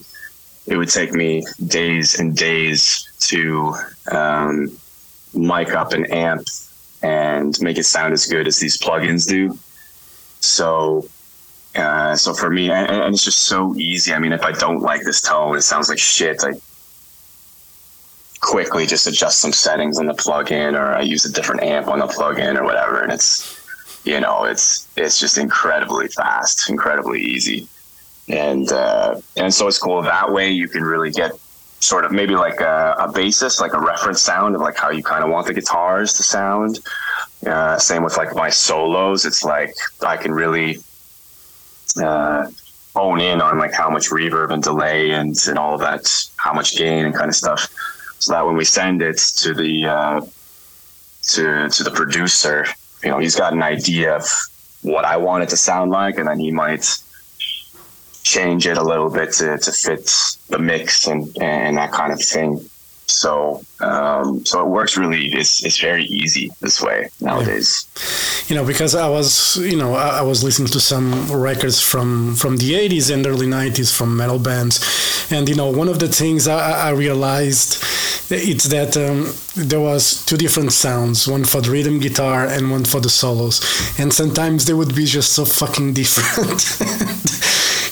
it 0.65 0.77
would 0.77 0.89
take 0.89 1.13
me 1.13 1.45
days 1.67 2.19
and 2.19 2.35
days 2.35 3.07
to 3.19 3.75
um, 4.11 4.71
mic 5.33 5.73
up 5.73 5.93
an 5.93 6.05
amp 6.11 6.47
and 7.01 7.59
make 7.61 7.77
it 7.77 7.85
sound 7.85 8.13
as 8.13 8.25
good 8.25 8.47
as 8.47 8.57
these 8.57 8.77
plugins 8.77 9.27
do. 9.27 9.57
So, 10.39 11.07
uh, 11.77 12.15
so 12.15 12.34
for 12.34 12.50
me, 12.50 12.69
and, 12.72 12.89
and 12.89 13.13
it's 13.13 13.24
just 13.24 13.46
so 13.46 13.75
easy. 13.75 14.13
I 14.13 14.19
mean, 14.19 14.34
if 14.34 14.43
I 14.43 14.51
don't 14.51 14.81
like 14.81 15.03
this 15.03 15.22
tone, 15.22 15.55
it 15.55 15.62
sounds 15.62 15.89
like 15.89 16.00
shit. 16.00 16.43
I 16.43 16.53
quickly 18.39 18.86
just 18.86 19.07
adjust 19.07 19.39
some 19.39 19.51
settings 19.51 20.00
on 20.00 20.05
the 20.05 20.13
plugin, 20.13 20.74
or 20.74 20.96
I 20.96 21.01
use 21.01 21.25
a 21.25 21.31
different 21.31 21.63
amp 21.63 21.88
on 21.88 22.00
the 22.00 22.07
plugin, 22.07 22.57
or 22.57 22.63
whatever, 22.63 23.01
and 23.01 23.12
it's, 23.12 23.60
you 24.05 24.19
know, 24.19 24.46
it's 24.46 24.88
it's 24.98 25.19
just 25.19 25.38
incredibly 25.38 26.07
fast, 26.07 26.69
incredibly 26.69 27.22
easy, 27.22 27.67
and 28.27 28.72
uh, 28.72 29.19
and 29.36 29.53
so 29.53 29.67
it's 29.67 29.79
cool 29.79 30.01
that 30.01 30.31
way. 30.31 30.50
You 30.50 30.67
can 30.67 30.84
really 30.84 31.12
get 31.12 31.31
sort 31.79 32.05
of 32.05 32.12
maybe 32.12 32.36
like 32.36 32.60
a, 32.60 32.96
a 33.00 33.12
basis, 33.12 33.62
like 33.62 33.74
a 33.74 33.79
reference 33.79 34.22
sound 34.22 34.55
of 34.55 34.62
like 34.62 34.75
how 34.75 34.89
you 34.89 35.03
kind 35.03 35.24
of 35.24 35.29
want 35.29 35.46
the 35.48 35.53
guitars 35.53 36.13
to 36.13 36.24
sound. 36.24 36.79
Uh, 37.46 37.77
same 37.77 38.03
with 38.03 38.17
like 38.17 38.36
my 38.36 38.50
solos. 38.50 39.25
It's 39.25 39.43
like 39.43 39.74
I 40.01 40.17
can 40.17 40.34
really 40.34 40.79
uh, 42.01 42.47
hone 42.95 43.21
in 43.21 43.41
on 43.41 43.57
like 43.57 43.73
how 43.73 43.89
much 43.89 44.09
reverb 44.09 44.51
and 44.51 44.63
delay 44.63 45.11
and 45.11 45.35
and 45.47 45.57
all 45.57 45.73
of 45.73 45.81
that, 45.81 46.11
how 46.37 46.53
much 46.53 46.77
gain 46.77 47.05
and 47.05 47.13
kind 47.13 47.29
of 47.29 47.35
stuff, 47.35 47.69
so 48.19 48.33
that 48.33 48.45
when 48.45 48.57
we 48.57 48.65
send 48.65 49.01
it 49.01 49.17
to 49.17 49.53
the 49.53 49.85
uh, 49.85 50.21
to 51.23 51.69
to 51.69 51.83
the 51.83 51.91
producer, 51.91 52.65
you 53.03 53.09
know, 53.09 53.19
he's 53.19 53.35
got 53.35 53.53
an 53.53 53.61
idea 53.61 54.15
of 54.15 54.25
what 54.81 55.05
I 55.05 55.17
want 55.17 55.43
it 55.43 55.49
to 55.49 55.57
sound 55.57 55.91
like, 55.91 56.17
and 56.17 56.27
then 56.27 56.39
he 56.39 56.51
might 56.51 56.85
change 58.23 58.67
it 58.67 58.77
a 58.77 58.83
little 58.83 59.09
bit 59.09 59.31
to, 59.33 59.57
to 59.57 59.71
fit 59.71 60.11
the 60.49 60.59
mix 60.59 61.07
and 61.07 61.35
and 61.41 61.77
that 61.77 61.91
kind 61.91 62.11
of 62.11 62.21
thing. 62.21 62.59
So 63.07 63.63
um, 63.79 64.45
so 64.45 64.61
it 64.63 64.67
works 64.69 64.97
really. 64.97 65.27
It's 65.33 65.63
it's 65.65 65.79
very 65.79 66.05
easy 66.05 66.51
this 66.61 66.81
way 66.81 67.09
nowadays. 67.21 67.85
you 68.49 68.55
know 68.55 68.65
because 68.65 68.93
i 68.95 69.07
was 69.09 69.57
you 69.57 69.75
know 69.77 69.93
i, 69.93 70.19
I 70.19 70.21
was 70.21 70.43
listening 70.43 70.69
to 70.69 70.79
some 70.79 71.07
records 71.31 71.81
from 71.81 72.35
from 72.35 72.57
the 72.57 72.71
80s 72.73 73.11
and 73.13 73.25
early 73.27 73.47
90s 73.47 73.91
from 73.97 74.15
metal 74.15 74.39
bands 74.39 74.79
and 75.31 75.47
you 75.49 75.55
know 75.55 75.69
one 75.69 75.89
of 75.89 75.99
the 75.99 76.07
things 76.07 76.47
i, 76.47 76.87
I 76.87 76.91
realized 76.91 77.69
it's 78.29 78.65
that 78.69 78.95
um, 78.97 79.33
there 79.55 79.79
was 79.81 80.23
two 80.25 80.37
different 80.37 80.71
sounds 80.71 81.27
one 81.27 81.43
for 81.45 81.61
the 81.61 81.71
rhythm 81.71 81.99
guitar 81.99 82.45
and 82.45 82.71
one 82.71 82.85
for 82.85 82.99
the 83.01 83.09
solos 83.09 83.59
and 83.99 84.13
sometimes 84.13 84.65
they 84.65 84.73
would 84.73 84.93
be 84.95 85.05
just 85.05 85.33
so 85.33 85.43
fucking 85.45 85.93
different 85.93 86.61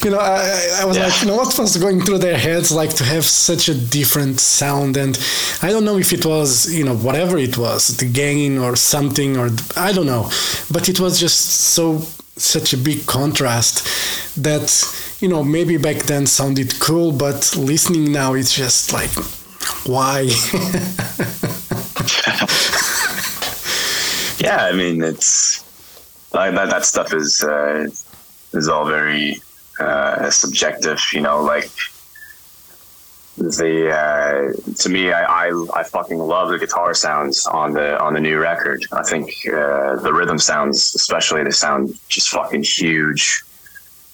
you 0.05 0.12
know 0.12 0.19
i, 0.19 0.79
I- 0.81 0.85
was 0.85 0.97
Yeah. 0.97 1.05
like 1.07 1.17
you 1.21 1.27
know 1.29 1.35
what 1.41 1.57
was 1.57 1.75
going 1.85 2.00
through 2.05 2.19
their 2.27 2.38
heads 2.47 2.71
like 2.81 2.93
to 3.00 3.03
have 3.13 3.25
such 3.25 3.67
a 3.69 3.75
different 4.00 4.39
sound 4.39 4.97
and 5.03 5.13
i 5.62 5.69
don't 5.74 5.83
know 5.89 5.97
if 6.05 6.09
it 6.17 6.24
was 6.25 6.50
you 6.77 6.85
know 6.88 6.95
whatever 7.07 7.38
it 7.47 7.57
was 7.57 7.81
the 7.97 8.05
gain 8.21 8.57
or 8.65 8.75
something 8.75 9.31
or 9.41 9.47
i 9.75 9.91
don't 9.95 10.05
know 10.13 10.29
but 10.75 10.83
it 10.89 11.00
was 11.00 11.19
just 11.25 11.39
so 11.75 11.85
such 12.38 12.74
a 12.74 12.77
big 12.77 13.00
contrast 13.07 13.75
that 14.47 14.67
you 15.21 15.27
know 15.27 15.41
maybe 15.43 15.75
back 15.77 15.97
then 16.12 16.25
sounded 16.27 16.69
cool 16.79 17.12
but 17.12 17.39
listening 17.57 18.12
now 18.12 18.33
it's 18.39 18.53
just 18.63 18.93
like 18.93 19.12
why 19.93 20.19
Yeah, 24.38 24.65
I 24.69 24.74
mean 24.74 25.01
it's 25.01 25.63
like 26.33 26.53
that. 26.55 26.69
That 26.69 26.83
stuff 26.85 27.13
is 27.13 27.41
uh, 27.41 27.88
is 28.53 28.67
all 28.67 28.85
very 28.85 29.41
uh, 29.79 30.29
subjective. 30.29 31.00
You 31.13 31.22
know, 31.22 31.44
like 31.44 31.70
the 33.38 33.91
uh, 33.91 34.74
to 34.75 34.89
me, 34.89 35.12
I, 35.12 35.48
I 35.48 35.65
I 35.74 35.84
fucking 35.84 36.20
love 36.20 36.50
the 36.50 36.60
guitar 36.60 36.94
sounds 36.94 37.46
on 37.46 37.74
the 37.74 38.00
on 38.00 38.13
the 38.13 38.22
new 38.22 38.39
record. 38.39 38.86
I 38.91 39.03
think 39.03 39.29
uh, 39.48 39.98
the 39.98 40.13
rhythm 40.13 40.39
sounds, 40.39 40.96
especially, 40.96 41.44
they 41.44 41.51
sound 41.51 41.98
just 42.08 42.29
fucking 42.29 42.63
huge. 42.63 43.44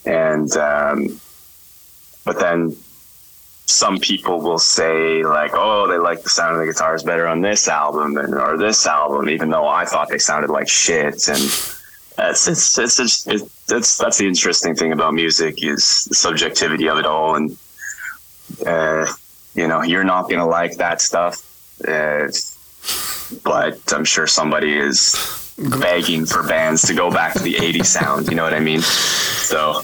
And 0.06 0.51
um, 0.58 1.20
but 2.25 2.39
then 2.39 2.75
some 3.65 4.00
people 4.00 4.41
will 4.41 4.60
say 4.60 5.24
like, 5.24 5.51
oh, 5.53 5.88
they 5.88 5.98
like 5.98 6.24
the 6.24 6.30
sound 6.30 6.53
of 6.53 6.60
the 6.60 6.72
guitars 6.72 7.03
better 7.03 7.27
on 7.27 7.41
this 7.41 7.68
album 7.68 8.18
and 8.18 8.34
or 8.36 8.58
this 8.58 8.86
album, 8.86 9.30
even 9.30 9.50
though 9.50 9.68
I 9.68 9.86
thought 9.86 10.10
they 10.10 10.18
sounded 10.18 10.50
like 10.50 10.68
shit. 10.68 11.27
And 11.27 11.41
it's 12.18 12.48
it's 12.48 12.77
it's 12.77 13.27
it's, 13.27 13.98
that's 13.98 14.18
the 14.18 14.27
interesting 14.27 14.75
thing 14.75 14.91
about 14.91 15.13
music 15.13 15.63
is 15.63 16.06
the 16.06 16.15
subjectivity 16.15 16.88
of 16.88 16.98
it 16.98 17.06
all. 17.06 17.36
And 17.36 17.58
uh, 18.65 19.12
you 19.56 19.68
know, 19.68 19.82
you're 19.82 20.03
not 20.03 20.30
gonna 20.30 20.48
like 20.48 20.77
that 20.77 21.01
stuff, 21.01 21.41
uh, 21.88 22.27
but 23.44 23.80
I'm 23.94 24.06
sure 24.06 24.27
somebody 24.27 24.77
is 24.77 25.53
begging 25.80 26.25
for 26.25 26.44
bands 26.44 26.82
to 26.84 26.94
go 26.94 27.12
back 27.12 27.34
to 27.34 27.44
the 27.44 27.56
80s 27.56 27.86
sound. 27.86 28.27
You 28.30 28.36
know 28.36 28.44
what 28.44 28.53
I 28.53 28.60
mean? 28.60 28.82
So. 28.82 29.82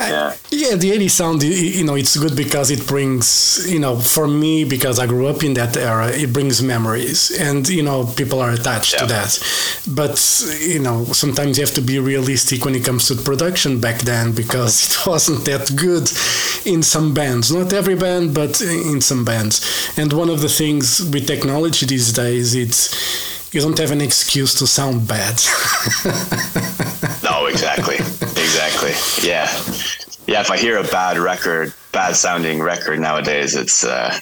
Yeah. 0.00 0.34
Yeah, 0.50 0.76
the 0.76 0.90
80s 0.92 1.10
sound, 1.10 1.42
you 1.42 1.84
know, 1.84 1.94
it's 1.94 2.16
good 2.16 2.34
because 2.34 2.70
it 2.70 2.86
brings, 2.86 3.66
you 3.70 3.78
know, 3.78 4.00
for 4.00 4.26
me, 4.26 4.64
because 4.64 4.98
I 4.98 5.06
grew 5.06 5.26
up 5.26 5.44
in 5.44 5.54
that 5.54 5.76
era, 5.76 6.08
it 6.08 6.32
brings 6.32 6.62
memories. 6.62 7.30
And, 7.38 7.68
you 7.68 7.82
know, 7.82 8.06
people 8.16 8.40
are 8.40 8.50
attached 8.50 8.98
to 8.98 9.06
that. 9.06 9.38
But, 9.86 10.16
you 10.60 10.80
know, 10.80 11.04
sometimes 11.04 11.58
you 11.58 11.64
have 11.64 11.74
to 11.74 11.82
be 11.82 11.98
realistic 11.98 12.64
when 12.64 12.74
it 12.74 12.84
comes 12.84 13.08
to 13.08 13.14
production 13.16 13.80
back 13.80 14.00
then 14.00 14.32
because 14.32 14.90
it 14.90 15.06
wasn't 15.06 15.44
that 15.44 15.70
good 15.76 16.10
in 16.66 16.82
some 16.82 17.12
bands. 17.12 17.52
Not 17.52 17.72
every 17.72 17.94
band, 17.94 18.34
but 18.34 18.60
in 18.60 19.00
some 19.00 19.24
bands. 19.24 19.60
And 19.96 20.12
one 20.12 20.30
of 20.30 20.40
the 20.40 20.48
things 20.48 21.00
with 21.10 21.26
technology 21.26 21.86
these 21.86 22.12
days, 22.12 22.54
it's 22.54 22.90
you 23.52 23.60
don't 23.60 23.78
have 23.78 23.90
an 23.90 24.00
excuse 24.00 24.54
to 24.60 24.66
sound 24.66 25.06
bad. 25.06 25.40
No, 27.22 27.46
exactly. 27.46 27.96
exactly. 27.96 28.92
Yeah. 29.22 29.46
Yeah, 30.30 30.42
if 30.42 30.50
I 30.52 30.58
hear 30.58 30.78
a 30.78 30.84
bad 30.84 31.18
record, 31.18 31.74
bad 31.90 32.14
sounding 32.14 32.62
record 32.62 33.00
nowadays, 33.00 33.56
it's 33.56 33.82
uh 33.82 34.16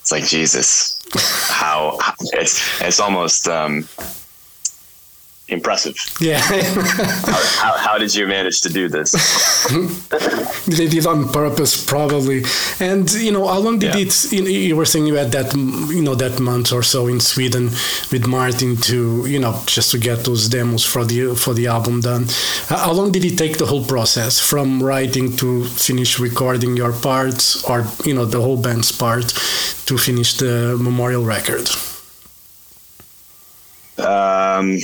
it's 0.00 0.10
like 0.10 0.24
Jesus. 0.24 1.00
How 1.48 1.96
it's 2.32 2.60
it's 2.82 2.98
almost 2.98 3.46
um 3.46 3.88
impressive. 5.52 5.96
yeah. 6.20 6.40
How, 7.32 7.42
how, 7.62 7.72
how 7.86 7.98
did 7.98 8.14
you 8.14 8.26
manage 8.26 8.60
to 8.62 8.68
do 8.72 8.88
this? 8.88 9.12
they 10.78 10.88
did 10.88 11.06
on 11.06 11.28
purpose 11.30 11.72
probably 11.84 12.42
and 12.80 13.10
you 13.26 13.32
know 13.32 13.46
how 13.46 13.58
long 13.58 13.78
did 13.78 13.94
Yeah. 13.94 14.02
it 14.06 14.32
you, 14.32 14.42
you 14.68 14.76
were 14.76 14.84
saying 14.86 15.06
you 15.06 15.14
had 15.14 15.30
that 15.32 15.54
you 15.96 16.02
know 16.02 16.14
that 16.14 16.40
month 16.40 16.72
or 16.72 16.82
so 16.82 17.06
in 17.08 17.20
sweden 17.20 17.64
with 18.12 18.26
martin 18.26 18.76
to 18.88 19.24
you 19.26 19.38
know 19.38 19.54
just 19.66 19.90
to 19.92 19.98
get 19.98 20.18
those 20.24 20.48
demos 20.48 20.84
for 20.84 21.04
the 21.04 21.34
for 21.34 21.52
the 21.54 21.66
album 21.66 22.00
done 22.00 22.26
how 22.68 22.92
long 22.92 23.12
did 23.12 23.24
it 23.24 23.36
take 23.36 23.58
the 23.58 23.66
whole 23.66 23.84
process 23.84 24.38
from 24.40 24.82
writing 24.82 25.36
to 25.36 25.64
finish 25.64 26.18
recording 26.18 26.76
your 26.76 26.92
parts 26.92 27.62
or 27.70 27.84
you 28.04 28.14
know 28.14 28.24
the 28.24 28.40
whole 28.40 28.56
band's 28.66 28.92
part 28.92 29.28
to 29.88 29.96
finish 29.98 30.30
the 30.38 30.76
memorial 30.88 31.24
record 31.24 31.68
Um, 33.98 34.78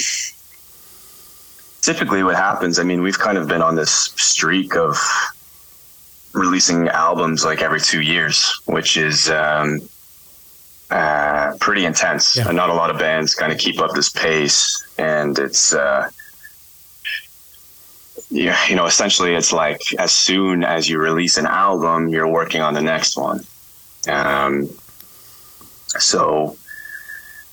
typically, 1.89 2.23
what 2.23 2.37
happens, 2.37 2.79
I 2.79 2.83
mean, 2.83 3.01
we've 3.01 3.19
kind 3.19 3.39
of 3.39 3.49
been 3.49 3.63
on 3.63 3.75
this 3.75 4.13
streak 4.17 4.77
of 4.77 4.95
releasing 6.35 6.87
albums 6.89 7.47
like 7.47 7.63
every 7.63 7.81
two 7.81 8.03
years, 8.03 8.61
which 8.67 8.99
is, 8.99 9.31
um, 9.31 9.81
uh, 10.91 11.53
pretty 11.61 11.87
intense. 11.87 12.37
Yeah. 12.37 12.49
And 12.49 12.57
not 12.57 12.69
a 12.69 12.75
lot 12.75 12.91
of 12.91 12.99
bands 12.99 13.35
kind 13.35 13.53
of 13.53 13.59
keep 13.59 13.81
up 13.81 13.93
this 13.95 14.11
pace, 14.11 14.87
and 14.99 15.39
it's. 15.39 15.73
Uh, 15.73 16.11
yeah, 18.31 18.59
you 18.69 18.77
know, 18.77 18.85
essentially, 18.85 19.35
it's 19.35 19.53
like 19.53 19.81
as 19.99 20.13
soon 20.13 20.63
as 20.65 20.91
you 20.91 20.99
release 20.99 21.39
an 21.39 21.47
album, 21.47 22.09
you're 22.09 22.29
working 22.29 22.61
on 22.61 22.75
the 22.75 22.83
next 22.83 23.17
one. 23.17 23.41
Um, 24.07 24.69
so, 25.99 26.59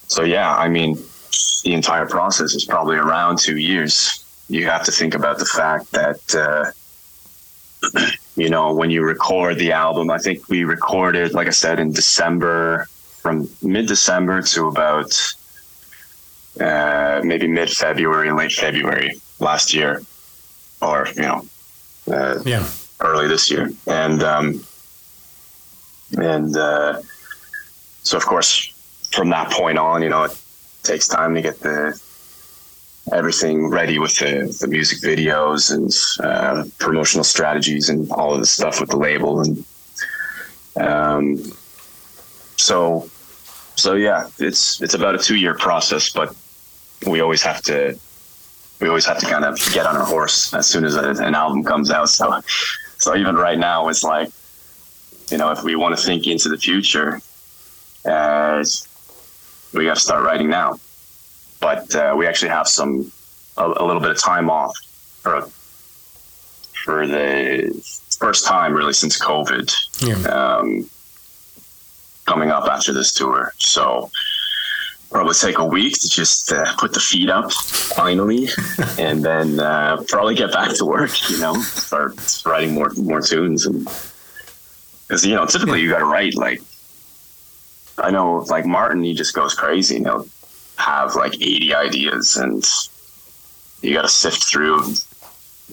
so 0.08 0.24
yeah, 0.24 0.54
I 0.54 0.68
mean, 0.68 0.98
the 1.64 1.74
entire 1.74 2.06
process 2.06 2.54
is 2.54 2.66
probably 2.66 2.98
around 2.98 3.40
two 3.40 3.58
years. 3.58 4.25
You 4.48 4.66
have 4.68 4.84
to 4.86 4.92
think 4.92 5.16
about 5.16 5.40
the 5.40 5.46
fact 5.46 5.92
that, 5.92 6.36
uh, 6.36 8.00
you 8.36 8.50
know, 8.50 8.74
when 8.74 8.90
you 8.92 9.02
record 9.04 9.58
the 9.58 9.72
album, 9.72 10.12
I 10.12 10.18
think 10.20 10.48
we 10.50 10.64
recorded, 10.64 11.34
like 11.34 11.48
I 11.48 11.52
said, 11.52 11.80
in 11.80 11.92
December, 11.92 12.88
from 13.22 13.50
mid 13.64 13.88
December 13.88 14.42
to 14.44 14.68
about 14.68 15.18
uh, 16.60 17.22
maybe 17.24 17.48
mid 17.48 17.70
February, 17.72 18.32
late 18.32 18.52
February 18.52 19.20
last 19.40 19.74
year, 19.74 20.02
or, 20.82 21.08
you 21.16 21.22
know, 21.24 21.46
uh, 22.12 22.40
Yeah. 22.46 22.68
early 23.02 23.28
this 23.28 23.50
year, 23.50 23.72
and 23.88 24.22
um, 24.24 24.64
and 26.18 26.56
uh, 26.56 27.02
so 28.04 28.16
of 28.18 28.26
course 28.26 28.72
from 29.12 29.30
that 29.32 29.50
point 29.52 29.78
on, 29.80 30.04
you 30.04 30.10
know, 30.10 30.24
it 30.24 30.38
takes 30.84 31.08
time 31.08 31.34
to 31.34 31.42
get 31.42 31.60
the 31.62 32.00
everything 33.14 33.68
ready 33.68 34.00
with 34.00 34.16
the, 34.16 34.56
the 34.60 34.68
music 34.68 35.00
videos 35.00 35.72
and 35.72 35.94
uh, 36.26 36.64
promotional 36.80 37.24
strategies 37.24 37.90
and 37.90 38.12
all 38.12 38.34
of 38.34 38.40
the 38.40 38.46
stuff 38.46 38.80
with 38.80 38.90
the 38.90 38.98
label 38.98 39.42
and 39.42 39.64
um, 40.78 41.38
so 42.58 43.10
so 43.76 43.96
yeah, 43.96 44.30
it's 44.40 44.82
it's 44.82 44.94
about 44.94 45.16
a 45.16 45.18
two 45.18 45.36
year 45.36 45.54
process, 45.56 46.10
but 46.10 46.36
we 47.08 47.20
always 47.20 47.42
have 47.44 47.62
to 47.64 47.98
we 48.82 48.88
always 48.88 49.06
have 49.06 49.20
to 49.20 49.26
kind 49.26 49.46
of 49.46 49.58
get 49.74 49.86
on 49.86 49.96
our 49.96 50.06
horse 50.06 50.54
as 50.54 50.68
soon 50.68 50.86
as 50.86 50.96
a, 50.96 51.12
an 51.24 51.36
album 51.36 51.64
comes 51.64 51.92
out. 51.92 52.10
So, 52.10 52.42
so 52.98 53.16
even 53.16 53.36
right 53.36 53.58
now, 53.58 53.88
it's 53.88 54.04
like, 54.04 54.30
you 55.32 55.38
know, 55.38 55.52
if 55.52 55.64
we 55.64 55.76
want 55.76 55.98
to 55.98 56.04
think 56.04 56.28
into 56.28 56.50
the 56.50 56.58
future, 56.58 57.22
uh, 58.06 58.64
we 59.74 59.86
got 59.86 59.96
to 59.96 60.02
start 60.02 60.24
writing 60.24 60.50
now. 60.50 60.80
But 61.68 61.96
uh, 61.96 62.14
we 62.18 62.28
actually 62.28 62.50
have 62.50 62.68
some 62.68 63.12
a, 63.58 63.66
a 63.66 63.86
little 63.88 64.02
bit 64.06 64.12
of 64.12 64.20
time 64.22 64.50
off 64.52 64.74
for 65.24 65.42
for 66.84 67.08
the 67.08 67.72
first 68.20 68.46
time 68.46 68.72
really 68.74 68.94
since 68.94 69.16
COVID 69.20 69.68
Yeah. 70.10 70.20
um, 70.40 70.88
coming 72.26 72.52
up 72.52 72.66
after 72.76 72.94
this 72.94 73.12
tour. 73.14 73.52
So 73.58 74.12
probably 75.12 75.34
take 75.34 75.58
a 75.58 75.66
week 75.66 75.94
to 76.02 76.08
just 76.10 76.52
uh, 76.52 76.72
put 76.78 76.94
the 76.94 77.00
feet 77.00 77.30
up 77.30 77.52
finally, 77.52 78.50
and 79.00 79.24
then 79.26 79.60
uh, 79.60 80.04
probably 80.08 80.36
get 80.36 80.52
back 80.52 80.72
to 80.78 80.86
work. 80.86 81.12
You 81.32 81.40
know, 81.40 81.56
start 81.62 82.14
writing 82.46 82.74
more 82.76 82.92
more 82.98 83.22
tunes, 83.22 83.66
and 83.66 83.86
because 85.08 85.26
you 85.26 85.34
know 85.36 85.46
typically 85.48 85.82
you 85.82 85.90
got 85.90 86.00
to 86.00 86.06
write 86.06 86.36
like 86.36 86.62
I 87.98 88.12
know 88.12 88.46
like 88.50 88.66
Martin, 88.68 89.02
he 89.04 89.14
just 89.16 89.34
goes 89.34 89.56
crazy. 89.56 89.96
and 89.98 90.06
he'll 90.06 90.28
have 90.78 91.16
like 91.16 91.36
eighty 91.36 91.74
ideas, 91.74 92.36
and 92.36 92.64
you 93.82 93.94
got 93.94 94.04
to 94.04 94.10
sift 94.10 94.44
through 94.50 94.82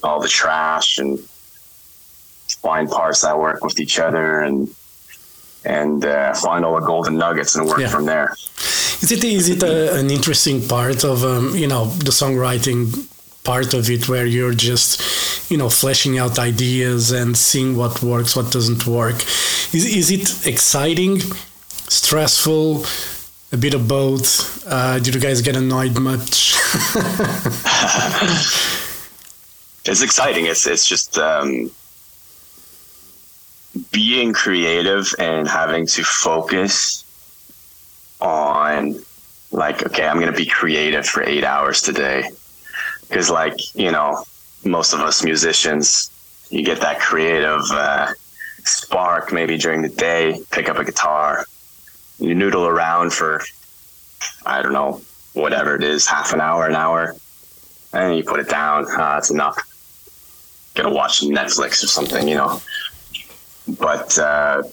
all 0.03 0.19
the 0.19 0.27
trash 0.27 0.97
and 0.97 1.19
find 2.61 2.89
parts 2.89 3.21
that 3.21 3.37
work 3.39 3.63
with 3.63 3.79
each 3.79 3.99
other 3.99 4.41
and 4.41 4.69
and 5.65 6.03
uh, 6.05 6.33
find 6.33 6.65
all 6.65 6.75
the 6.79 6.85
golden 6.85 7.17
nuggets 7.17 7.55
and 7.55 7.65
work 7.67 7.79
Yeah. 7.79 7.87
from 7.89 8.05
there. 8.05 8.35
Is 9.01 9.11
it 9.11 9.23
is 9.23 9.49
it 9.49 9.63
a, 9.63 9.95
an 9.99 10.09
interesting 10.09 10.65
part 10.67 11.03
of 11.03 11.23
um, 11.23 11.55
you 11.55 11.67
know 11.67 11.85
the 11.85 12.11
songwriting 12.11 13.07
part 13.43 13.73
of 13.73 13.89
it 13.89 14.07
where 14.07 14.25
you're 14.25 14.53
just 14.53 15.01
you 15.51 15.57
know 15.57 15.69
fleshing 15.69 16.17
out 16.19 16.39
ideas 16.39 17.11
and 17.11 17.35
seeing 17.37 17.75
what 17.75 18.01
works, 18.01 18.35
what 18.35 18.51
doesn't 18.51 18.85
work? 18.87 19.21
Is 19.73 19.85
is 19.85 20.11
it 20.11 20.45
exciting, 20.47 21.21
stressful, 21.89 22.85
a 23.53 23.57
bit 23.57 23.73
of 23.73 23.87
both? 23.87 24.65
Uh, 24.67 24.99
did 24.99 25.15
you 25.15 25.21
guys 25.21 25.41
get 25.41 25.55
annoyed 25.55 25.97
much? 25.99 26.55
It's 29.85 30.01
exciting. 30.01 30.45
It's 30.45 30.65
it's 30.65 30.87
just 30.87 31.17
um, 31.17 31.69
being 33.91 34.31
creative 34.31 35.13
and 35.19 35.47
having 35.47 35.85
to 35.87 36.03
focus 36.03 37.03
on 38.21 38.95
like 39.51 39.85
okay, 39.85 40.07
I'm 40.07 40.19
gonna 40.19 40.31
be 40.31 40.45
creative 40.45 41.05
for 41.05 41.21
eight 41.23 41.43
hours 41.43 41.81
today 41.81 42.29
because 43.01 43.29
like 43.29 43.55
you 43.75 43.91
know 43.91 44.23
most 44.63 44.93
of 44.93 45.01
us 45.01 45.21
musicians 45.21 46.09
you 46.49 46.63
get 46.63 46.79
that 46.79 47.01
creative 47.01 47.63
uh, 47.71 48.13
spark 48.63 49.33
maybe 49.33 49.57
during 49.57 49.81
the 49.81 49.89
day 49.89 50.39
pick 50.51 50.69
up 50.69 50.77
a 50.77 50.85
guitar 50.85 51.45
you 52.23 52.35
noodle 52.35 52.65
around 52.65 53.13
for 53.13 53.41
i 54.45 54.61
don't 54.61 54.73
know 54.73 55.01
whatever 55.33 55.75
it 55.75 55.83
is 55.83 56.07
half 56.07 56.33
an 56.33 56.41
hour 56.41 56.67
an 56.67 56.75
hour 56.75 57.15
and 57.93 58.17
you 58.17 58.23
put 58.23 58.39
it 58.39 58.49
down. 58.49 58.85
Ah, 58.89 59.15
that's 59.15 59.31
enough. 59.31 59.57
Gonna 60.75 60.93
watch 60.93 61.21
netflix 61.21 61.83
or 61.83 61.87
something 61.87 62.27
you 62.27 62.35
know. 62.35 62.59
But 63.79 64.17
uh 64.17 64.63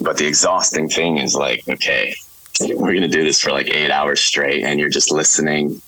but 0.00 0.16
the 0.16 0.26
exhausting 0.26 0.88
thing 0.88 1.18
is 1.18 1.34
like 1.34 1.62
okay 1.68 2.14
we're 2.60 2.94
gonna 2.94 3.08
do 3.08 3.22
this 3.22 3.40
for 3.40 3.52
like 3.52 3.68
eight 3.68 3.90
hours 3.90 4.20
straight 4.20 4.64
and 4.64 4.80
you're 4.80 4.88
just 4.88 5.12
listening 5.12 5.80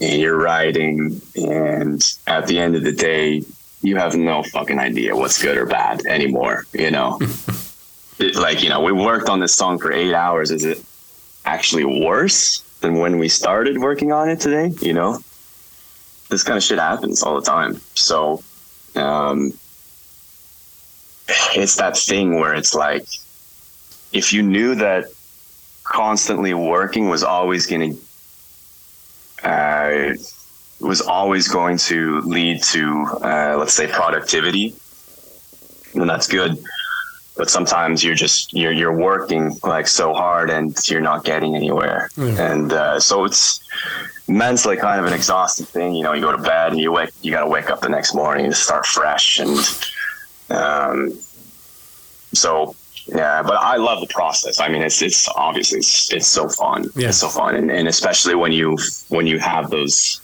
and 0.00 0.20
you're 0.20 0.38
writing 0.38 1.20
and 1.36 2.14
at 2.26 2.46
the 2.46 2.58
end 2.58 2.76
of 2.76 2.82
the 2.82 2.92
day 2.92 3.42
you 3.82 3.96
have 3.96 4.14
no 4.14 4.42
fucking 4.42 4.78
idea 4.78 5.14
what's 5.14 5.40
good 5.42 5.56
or 5.56 5.66
bad 5.66 6.04
anymore 6.06 6.64
you 6.72 6.90
know 6.90 7.18
It- 8.20 8.36
like 8.36 8.62
you 8.62 8.68
know 8.68 8.80
we 8.80 8.92
worked 8.92 9.28
on 9.28 9.40
this 9.40 9.54
song 9.54 9.78
for 9.78 9.92
eight 9.92 10.14
hours. 10.14 10.50
Is 10.50 10.64
it 10.64 10.82
actually 11.44 11.84
worse 11.84 12.60
than 12.80 12.98
when 12.98 13.18
we 13.18 13.28
started 13.28 13.78
working 13.78 14.12
on 14.12 14.28
it 14.28 14.40
today? 14.40 14.72
You 14.80 14.92
know 14.92 15.18
this 16.28 16.44
kind 16.44 16.56
of 16.56 16.62
shit 16.62 16.78
happens 16.78 17.22
all 17.22 17.34
the 17.40 17.46
time. 17.46 17.80
So 17.94 18.42
um 18.94 19.52
it's 21.54 21.76
that 21.76 21.96
thing 21.96 22.34
where 22.40 22.54
it's 22.54 22.74
like 22.74 23.04
if 24.12 24.32
you 24.32 24.42
knew 24.42 24.74
that 24.76 25.04
constantly 25.84 26.54
working 26.54 27.08
was 27.08 27.22
always 27.22 27.66
going 27.66 27.96
to 29.42 29.48
uh, 29.48 30.14
was 30.80 31.00
always 31.00 31.48
going 31.48 31.78
to 31.78 32.20
lead 32.22 32.62
to 32.62 33.06
uh, 33.22 33.56
let's 33.58 33.74
say 33.74 33.86
productivity 33.86 34.74
then 35.94 36.06
that's 36.06 36.26
good 36.28 36.58
but 37.40 37.48
sometimes 37.48 38.04
you're 38.04 38.20
just 38.26 38.52
you're 38.60 38.70
you're 38.80 38.98
working 39.10 39.44
like 39.74 39.86
so 39.88 40.06
hard 40.22 40.46
and 40.56 40.76
you're 40.90 41.06
not 41.12 41.20
getting 41.24 41.52
anywhere 41.56 42.00
Yeah. 42.26 42.52
and 42.52 42.68
uh, 42.84 43.00
so 43.08 43.24
it's 43.24 43.42
mentally 44.28 44.76
kind 44.76 44.98
of 45.00 45.06
an 45.10 45.14
exhausting 45.20 45.64
thing 45.74 45.90
you 45.96 46.02
know 46.04 46.12
you 46.16 46.20
go 46.28 46.32
to 46.40 46.42
bed 46.54 46.68
and 46.72 46.80
you 46.84 46.90
wake 46.98 47.12
you 47.22 47.30
got 47.36 47.44
to 47.46 47.50
wake 47.56 47.68
up 47.72 47.80
the 47.80 47.88
next 47.88 48.10
morning 48.14 48.44
and 48.48 48.54
start 48.54 48.84
fresh 48.96 49.38
and 49.44 49.58
um, 50.50 50.98
so 52.42 52.74
yeah, 53.06 53.42
but 53.42 53.56
I 53.72 53.76
love 53.76 54.00
the 54.00 54.06
process. 54.20 54.60
I 54.60 54.68
mean, 54.68 54.82
it's 54.82 55.00
it's 55.02 55.28
obviously 55.48 55.78
it's, 55.78 56.12
it's 56.12 56.26
so 56.28 56.48
fun. 56.48 56.84
Yeah. 56.94 57.08
It's 57.08 57.18
so 57.18 57.28
fun, 57.28 57.54
and, 57.56 57.70
and 57.70 57.88
especially 57.88 58.34
when 58.42 58.52
you 58.52 58.76
when 59.08 59.26
you 59.26 59.38
have 59.38 59.70
those 59.70 60.20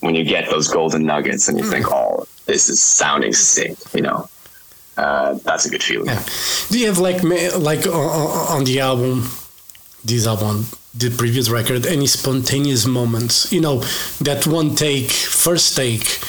when 0.00 0.14
you 0.14 0.24
get 0.24 0.48
those 0.48 0.68
golden 0.68 1.02
nuggets 1.04 1.48
and 1.48 1.58
you 1.58 1.64
think, 1.64 1.86
oh, 1.90 2.24
this 2.46 2.68
is 2.68 2.80
sounding 2.82 3.32
sick. 3.32 3.76
You 3.94 4.02
know, 4.02 4.28
uh, 4.96 5.34
that's 5.44 5.66
a 5.66 5.70
good 5.70 5.82
feeling. 5.82 6.06
Yeah. 6.06 6.22
Do 6.70 6.78
you 6.78 6.86
have 6.86 6.98
like 6.98 7.22
like 7.22 7.86
on 7.86 8.64
the 8.64 8.80
album, 8.80 9.28
this 10.04 10.26
album, 10.26 10.66
the 10.94 11.10
previous 11.10 11.50
record, 11.50 11.86
any 11.86 12.06
spontaneous 12.06 12.86
moments? 12.86 13.52
You 13.52 13.60
know, 13.60 13.78
that 14.20 14.46
one 14.46 14.74
take, 14.74 15.10
first 15.10 15.76
take 15.76 16.20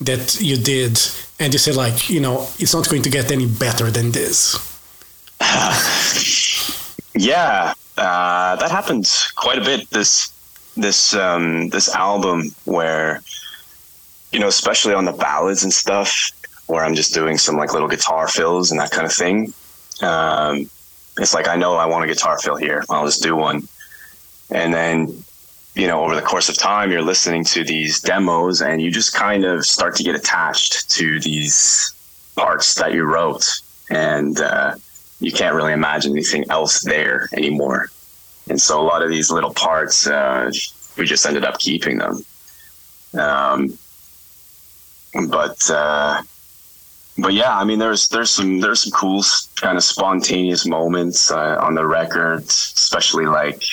that 0.00 0.40
you 0.40 0.56
did, 0.56 1.00
and 1.38 1.52
you 1.52 1.58
said 1.58 1.76
like, 1.76 2.10
you 2.10 2.20
know, 2.20 2.48
it's 2.58 2.74
not 2.74 2.88
going 2.88 3.02
to 3.02 3.10
get 3.10 3.30
any 3.30 3.46
better 3.46 3.90
than 3.90 4.12
this. 4.12 4.56
Yeah, 7.14 7.74
uh, 7.96 8.54
that 8.56 8.70
happened 8.70 9.10
quite 9.34 9.58
a 9.58 9.60
bit. 9.60 9.90
This 9.90 10.32
this 10.76 11.14
um, 11.14 11.68
this 11.70 11.92
album 11.92 12.54
where 12.64 13.22
you 14.32 14.38
know, 14.38 14.46
especially 14.46 14.94
on 14.94 15.04
the 15.04 15.12
ballads 15.12 15.62
and 15.64 15.72
stuff, 15.72 16.30
where 16.68 16.84
I'm 16.84 16.94
just 16.94 17.12
doing 17.12 17.36
some 17.36 17.56
like 17.56 17.72
little 17.72 17.88
guitar 17.88 18.28
fills 18.28 18.70
and 18.70 18.78
that 18.80 18.90
kind 18.90 19.06
of 19.06 19.12
thing. 19.12 19.52
Um, 20.00 20.70
it's 21.18 21.34
like 21.34 21.48
I 21.48 21.56
know 21.56 21.74
I 21.74 21.86
want 21.86 22.04
a 22.04 22.06
guitar 22.06 22.38
fill 22.38 22.56
here. 22.56 22.84
I'll 22.88 23.06
just 23.06 23.22
do 23.22 23.34
one, 23.34 23.66
and 24.50 24.72
then 24.72 25.24
you 25.74 25.86
know, 25.86 26.04
over 26.04 26.16
the 26.16 26.22
course 26.22 26.48
of 26.48 26.56
time, 26.56 26.90
you're 26.90 27.02
listening 27.02 27.44
to 27.44 27.62
these 27.64 28.00
demos, 28.00 28.62
and 28.62 28.82
you 28.82 28.90
just 28.90 29.14
kind 29.14 29.44
of 29.44 29.64
start 29.64 29.94
to 29.96 30.02
get 30.02 30.16
attached 30.16 30.90
to 30.90 31.20
these 31.20 31.92
parts 32.34 32.74
that 32.74 32.92
you 32.92 33.04
wrote, 33.04 33.60
and 33.88 34.40
uh, 34.40 34.74
you 35.20 35.30
can't 35.32 35.54
really 35.54 35.72
imagine 35.72 36.12
anything 36.12 36.44
else 36.50 36.80
there 36.82 37.28
anymore. 37.32 37.90
And 38.48 38.60
so 38.60 38.80
a 38.80 38.82
lot 38.82 39.02
of 39.02 39.10
these 39.10 39.30
little 39.30 39.52
parts, 39.54 40.06
uh, 40.06 40.50
we 40.96 41.06
just 41.06 41.24
ended 41.26 41.44
up 41.44 41.58
keeping 41.58 41.98
them. 41.98 42.24
Um, 43.14 43.78
but 45.28 45.70
uh, 45.70 46.22
but 47.18 47.34
yeah, 47.34 47.58
I 47.58 47.64
mean, 47.64 47.80
there's 47.80 48.08
there's 48.08 48.30
some 48.30 48.60
there's 48.60 48.84
some 48.84 48.92
cool 48.92 49.24
kind 49.56 49.76
of 49.76 49.82
spontaneous 49.82 50.66
moments 50.66 51.30
uh, 51.30 51.58
on 51.60 51.74
the 51.74 51.84
record, 51.84 52.44
especially 52.44 53.26
like 53.26 53.64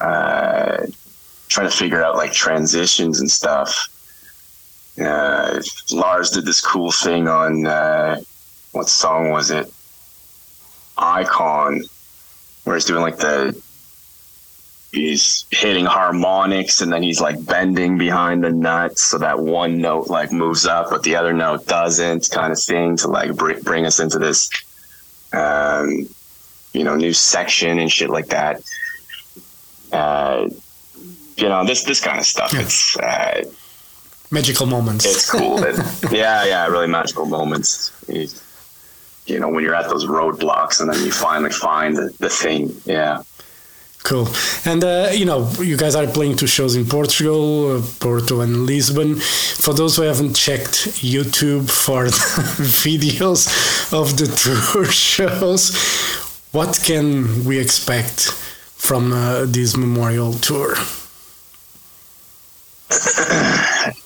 uh, 0.00 0.86
trying 1.48 1.68
to 1.68 1.76
figure 1.76 2.02
out 2.02 2.16
like 2.16 2.32
transitions 2.32 3.20
and 3.20 3.30
stuff. 3.30 3.90
Uh, 4.98 5.60
Lars 5.92 6.30
did 6.30 6.46
this 6.46 6.60
cool 6.60 6.90
thing 6.90 7.28
on 7.28 7.66
uh, 7.66 8.16
what 8.72 8.88
song 8.88 9.30
was 9.30 9.50
it? 9.50 9.70
Icon, 10.96 11.82
where 12.64 12.76
he's 12.76 12.84
doing 12.86 13.02
like 13.02 13.18
the 13.18 13.60
he's 14.94 15.44
hitting 15.50 15.84
harmonics 15.84 16.80
and 16.80 16.92
then 16.92 17.02
he's 17.02 17.20
like 17.20 17.44
bending 17.44 17.98
behind 17.98 18.44
the 18.44 18.50
nuts 18.50 19.02
so 19.02 19.18
that 19.18 19.38
one 19.38 19.78
note 19.78 20.08
like 20.08 20.32
moves 20.32 20.66
up 20.66 20.88
but 20.90 21.02
the 21.02 21.16
other 21.16 21.32
note 21.32 21.66
doesn't. 21.66 22.30
Kind 22.30 22.52
of 22.52 22.60
thing 22.60 22.96
to 22.98 23.08
like 23.08 23.34
br- 23.34 23.60
bring 23.62 23.84
us 23.86 24.00
into 24.00 24.18
this 24.18 24.50
um, 25.32 26.08
you 26.72 26.84
know 26.84 26.94
new 26.96 27.12
section 27.12 27.78
and 27.78 27.90
shit 27.90 28.10
like 28.10 28.26
that. 28.28 28.62
Uh, 29.92 30.48
you 31.36 31.48
know 31.48 31.64
this 31.64 31.84
this 31.84 32.00
kind 32.00 32.18
of 32.18 32.24
stuff 32.24 32.52
yeah. 32.52 32.60
it's 32.60 32.96
uh, 32.98 33.42
magical 34.30 34.66
moments. 34.66 35.04
it's 35.04 35.30
cool. 35.30 35.58
Yeah 36.12 36.44
yeah 36.44 36.66
really 36.68 36.88
magical 36.88 37.26
moments. 37.26 37.92
You 39.26 39.40
know 39.40 39.48
when 39.48 39.64
you're 39.64 39.74
at 39.74 39.88
those 39.88 40.06
roadblocks 40.06 40.80
and 40.80 40.92
then 40.92 41.04
you 41.04 41.10
finally 41.10 41.50
find 41.50 41.96
the, 41.96 42.14
the 42.20 42.30
thing. 42.30 42.74
Yeah 42.84 43.22
Cool. 44.04 44.28
And, 44.66 44.84
uh, 44.84 45.08
you 45.12 45.24
know, 45.24 45.50
you 45.60 45.78
guys 45.78 45.94
are 45.94 46.06
playing 46.06 46.36
two 46.36 46.46
shows 46.46 46.76
in 46.76 46.84
Portugal, 46.84 47.78
uh, 47.78 47.82
Porto 48.00 48.42
and 48.42 48.66
Lisbon. 48.66 49.16
For 49.16 49.72
those 49.72 49.96
who 49.96 50.02
haven't 50.02 50.34
checked 50.34 51.00
YouTube 51.00 51.70
for 51.70 52.04
videos 52.84 53.48
of 53.98 54.18
the 54.18 54.26
tour 54.72 54.84
shows, 54.84 55.74
what 56.52 56.78
can 56.84 57.46
we 57.46 57.58
expect 57.58 58.32
from 58.76 59.14
uh, 59.14 59.46
this 59.46 59.74
memorial 59.74 60.34
tour? 60.34 60.76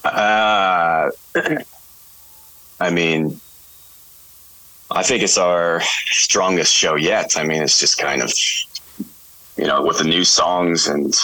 Uh, 0.04 1.10
I 2.80 2.90
mean, 2.90 3.40
I 4.92 5.02
think 5.02 5.24
it's 5.24 5.36
our 5.36 5.82
strongest 6.06 6.72
show 6.72 6.94
yet. 6.94 7.36
I 7.36 7.42
mean, 7.42 7.62
it's 7.62 7.80
just 7.80 7.98
kind 7.98 8.22
of 8.22 8.32
you 9.58 9.66
know, 9.66 9.82
with 9.82 9.98
the 9.98 10.04
new 10.04 10.24
songs 10.24 10.86
and 10.86 11.14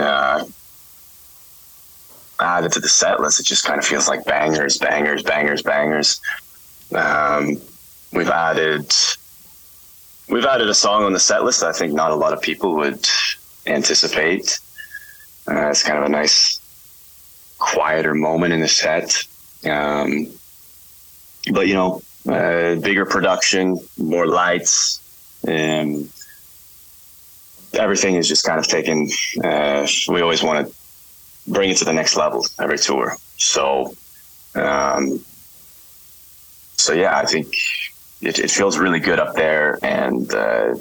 uh, 0.00 0.44
added 2.40 2.72
to 2.72 2.80
the 2.80 2.88
set 2.88 3.20
list, 3.20 3.38
it 3.38 3.46
just 3.46 3.64
kind 3.64 3.78
of 3.78 3.84
feels 3.84 4.08
like 4.08 4.24
bangers, 4.24 4.78
bangers, 4.78 5.22
bangers, 5.22 5.62
bangers. 5.62 6.20
Um, 6.94 7.60
we've 8.12 8.30
added 8.30 8.92
we've 10.28 10.46
added 10.46 10.68
a 10.68 10.74
song 10.74 11.04
on 11.04 11.12
the 11.12 11.20
set 11.20 11.44
list 11.44 11.60
that 11.60 11.68
I 11.68 11.72
think 11.72 11.92
not 11.92 12.10
a 12.10 12.16
lot 12.16 12.32
of 12.32 12.40
people 12.40 12.74
would 12.76 13.06
anticipate. 13.66 14.58
Uh, 15.46 15.68
it's 15.68 15.82
kind 15.82 15.98
of 15.98 16.04
a 16.04 16.08
nice, 16.08 16.58
quieter 17.58 18.14
moment 18.14 18.54
in 18.54 18.60
the 18.60 18.68
set. 18.68 19.24
Um, 19.68 20.26
but 21.52 21.68
you 21.68 21.74
know, 21.74 22.00
uh, 22.26 22.76
bigger 22.76 23.04
production, 23.04 23.78
more 23.98 24.26
lights, 24.26 25.00
and 25.46 26.10
everything 27.74 28.16
is 28.16 28.28
just 28.28 28.44
kind 28.44 28.58
of 28.58 28.66
taken. 28.66 29.08
Uh, 29.42 29.86
we 30.08 30.20
always 30.20 30.42
want 30.42 30.66
to 30.66 30.74
bring 31.50 31.70
it 31.70 31.76
to 31.78 31.84
the 31.84 31.92
next 31.92 32.16
level 32.16 32.46
every 32.60 32.78
tour. 32.78 33.16
So, 33.36 33.94
um, 34.54 35.24
so 36.76 36.92
yeah, 36.92 37.16
I 37.16 37.24
think 37.24 37.54
it, 38.20 38.38
it, 38.38 38.50
feels 38.50 38.78
really 38.78 39.00
good 39.00 39.18
up 39.18 39.34
there, 39.34 39.78
and 39.82 40.32
uh, 40.32 40.74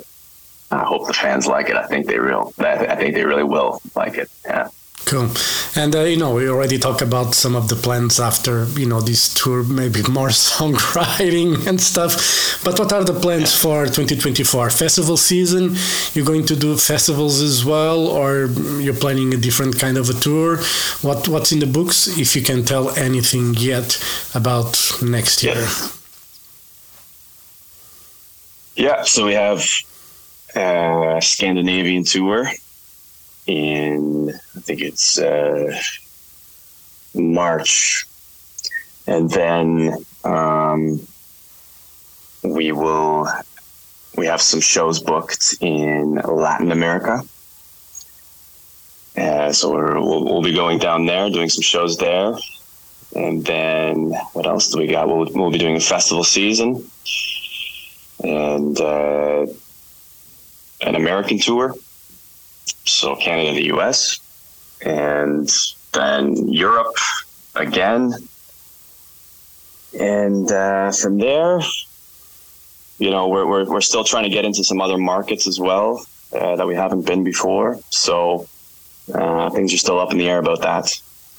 I 0.69 0.83
hope 0.83 1.07
the 1.07 1.13
fans 1.13 1.47
like 1.47 1.69
it. 1.69 1.75
I 1.75 1.87
think 1.87 2.07
they 2.07 2.19
real. 2.19 2.53
I 2.59 2.95
think 2.95 3.15
they 3.15 3.25
really 3.25 3.43
will 3.43 3.81
like 3.95 4.17
it. 4.17 4.29
Yeah. 4.45 4.69
Cool. 5.05 5.29
And, 5.75 5.95
uh, 5.95 6.03
you 6.03 6.17
know, 6.17 6.33
we 6.35 6.47
already 6.47 6.77
talked 6.77 7.01
about 7.01 7.33
some 7.33 7.55
of 7.55 7.67
the 7.67 7.75
plans 7.75 8.19
after, 8.19 8.65
you 8.79 8.85
know, 8.85 9.01
this 9.01 9.33
tour, 9.33 9.63
maybe 9.63 10.01
more 10.09 10.29
songwriting 10.29 11.67
and 11.67 11.81
stuff. 11.81 12.61
But 12.63 12.79
what 12.79 12.93
are 12.93 13.03
the 13.03 13.19
plans 13.19 13.55
for 13.55 13.85
2024? 13.85 14.69
Festival 14.69 15.17
season? 15.17 15.75
You're 16.13 16.25
going 16.25 16.45
to 16.45 16.55
do 16.55 16.77
festivals 16.77 17.41
as 17.41 17.65
well, 17.65 18.07
or 18.07 18.45
you're 18.79 18.93
planning 18.93 19.33
a 19.33 19.37
different 19.37 19.79
kind 19.79 19.97
of 19.97 20.09
a 20.09 20.13
tour? 20.13 20.57
What 21.01 21.27
What's 21.27 21.51
in 21.51 21.59
the 21.59 21.67
books, 21.67 22.07
if 22.17 22.35
you 22.35 22.41
can 22.41 22.63
tell 22.63 22.89
anything 22.91 23.55
yet 23.55 24.01
about 24.35 24.77
next 25.01 25.43
year? 25.43 25.67
Yeah, 28.75 28.97
yeah 28.97 29.03
so 29.03 29.25
we 29.25 29.33
have 29.33 29.65
a 30.55 31.19
Scandinavian 31.21 32.03
tour 32.03 32.49
in 33.51 34.29
I 34.29 34.59
think 34.61 34.81
it's 34.81 35.19
uh, 35.19 35.77
March, 37.13 38.05
and 39.07 39.29
then 39.29 39.93
um, 40.23 41.05
we 42.43 42.71
will 42.71 43.27
we 44.15 44.25
have 44.27 44.41
some 44.41 44.61
shows 44.61 44.99
booked 44.99 45.55
in 45.59 46.15
Latin 46.15 46.71
America. 46.71 47.21
Uh, 49.17 49.51
so 49.51 49.75
we 49.75 49.99
will 49.99 50.23
we'll 50.23 50.41
be 50.41 50.53
going 50.53 50.79
down 50.79 51.05
there, 51.05 51.29
doing 51.29 51.49
some 51.49 51.63
shows 51.63 51.97
there, 51.97 52.33
and 53.15 53.45
then 53.45 54.11
what 54.31 54.47
else 54.47 54.69
do 54.69 54.79
we 54.79 54.87
got? 54.87 55.07
We'll 55.07 55.27
we'll 55.33 55.51
be 55.51 55.57
doing 55.57 55.75
a 55.75 55.81
festival 55.81 56.23
season, 56.23 56.89
and 58.23 58.79
uh, 58.79 59.45
an 60.81 60.95
American 60.95 61.39
tour 61.39 61.75
so 62.85 63.15
Canada, 63.15 63.53
the 63.53 63.65
US, 63.75 64.19
and 64.83 65.49
then 65.93 66.47
Europe 66.47 66.95
again. 67.55 68.13
And 69.99 70.51
uh, 70.51 70.91
from 70.91 71.17
there, 71.17 71.59
you 72.97 73.09
know, 73.09 73.27
we're, 73.27 73.45
we're, 73.45 73.65
we're 73.65 73.81
still 73.81 74.03
trying 74.03 74.23
to 74.23 74.29
get 74.29 74.45
into 74.45 74.63
some 74.63 74.79
other 74.79 74.97
markets 74.97 75.47
as 75.47 75.59
well 75.59 76.05
uh, 76.33 76.55
that 76.55 76.67
we 76.67 76.75
haven't 76.75 77.05
been 77.05 77.23
before. 77.23 77.79
So 77.89 78.47
uh, 79.13 79.49
things 79.49 79.73
are 79.73 79.77
still 79.77 79.99
up 79.99 80.11
in 80.11 80.17
the 80.17 80.29
air 80.29 80.39
about 80.39 80.61
that. 80.61 80.91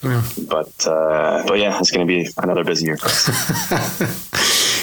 Yeah. 0.02 0.22
But 0.48 0.86
uh, 0.86 1.44
but 1.46 1.58
yeah, 1.60 1.78
it's 1.78 1.92
going 1.92 2.06
to 2.06 2.12
be 2.12 2.28
another 2.36 2.64
busy 2.64 2.86
year. 2.86 2.96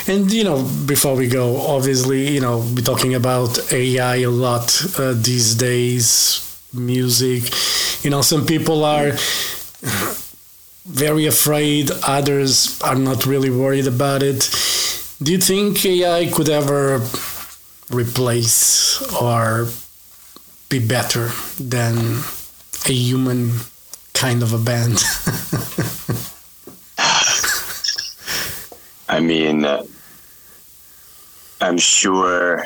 And 0.10 0.34
you 0.34 0.44
know, 0.44 0.68
before 0.88 1.16
we 1.16 1.28
go, 1.28 1.58
obviously, 1.58 2.30
you 2.30 2.42
know, 2.42 2.66
we're 2.74 2.82
talking 2.82 3.14
about 3.14 3.72
AI 3.72 4.16
a 4.16 4.32
lot 4.32 4.84
uh, 4.98 5.14
these 5.14 5.54
days. 5.54 6.44
Music, 6.74 7.54
you 8.04 8.10
know, 8.10 8.24
some 8.24 8.48
people 8.48 8.84
are 8.84 9.12
very 10.88 11.28
afraid. 11.28 11.92
Others 12.08 12.82
are 12.82 12.96
not 12.96 13.28
really 13.28 13.52
worried 13.52 13.86
about 13.86 14.24
it. 14.24 14.50
Do 15.22 15.32
you 15.32 15.38
think 15.38 15.86
AI 15.86 16.32
could 16.32 16.50
ever 16.50 17.06
replace 17.92 19.00
or 19.14 19.68
be 20.70 20.80
better 20.80 21.30
than 21.60 22.24
a 22.88 22.94
human 22.94 23.60
kind 24.14 24.42
of 24.42 24.54
a 24.54 24.58
band? 24.58 25.04
I 29.10 29.20
mean, 29.20 29.66
uh, 29.66 29.84
I'm 31.62 31.78
sure 31.78 32.64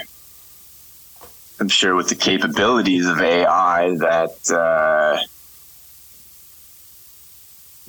I'm 1.59 1.69
sure 1.69 1.95
with 1.95 2.09
the 2.09 2.15
capabilities 2.15 3.07
of 3.07 3.21
AI 3.21 3.95
that 3.97 4.51
uh, 4.51 5.17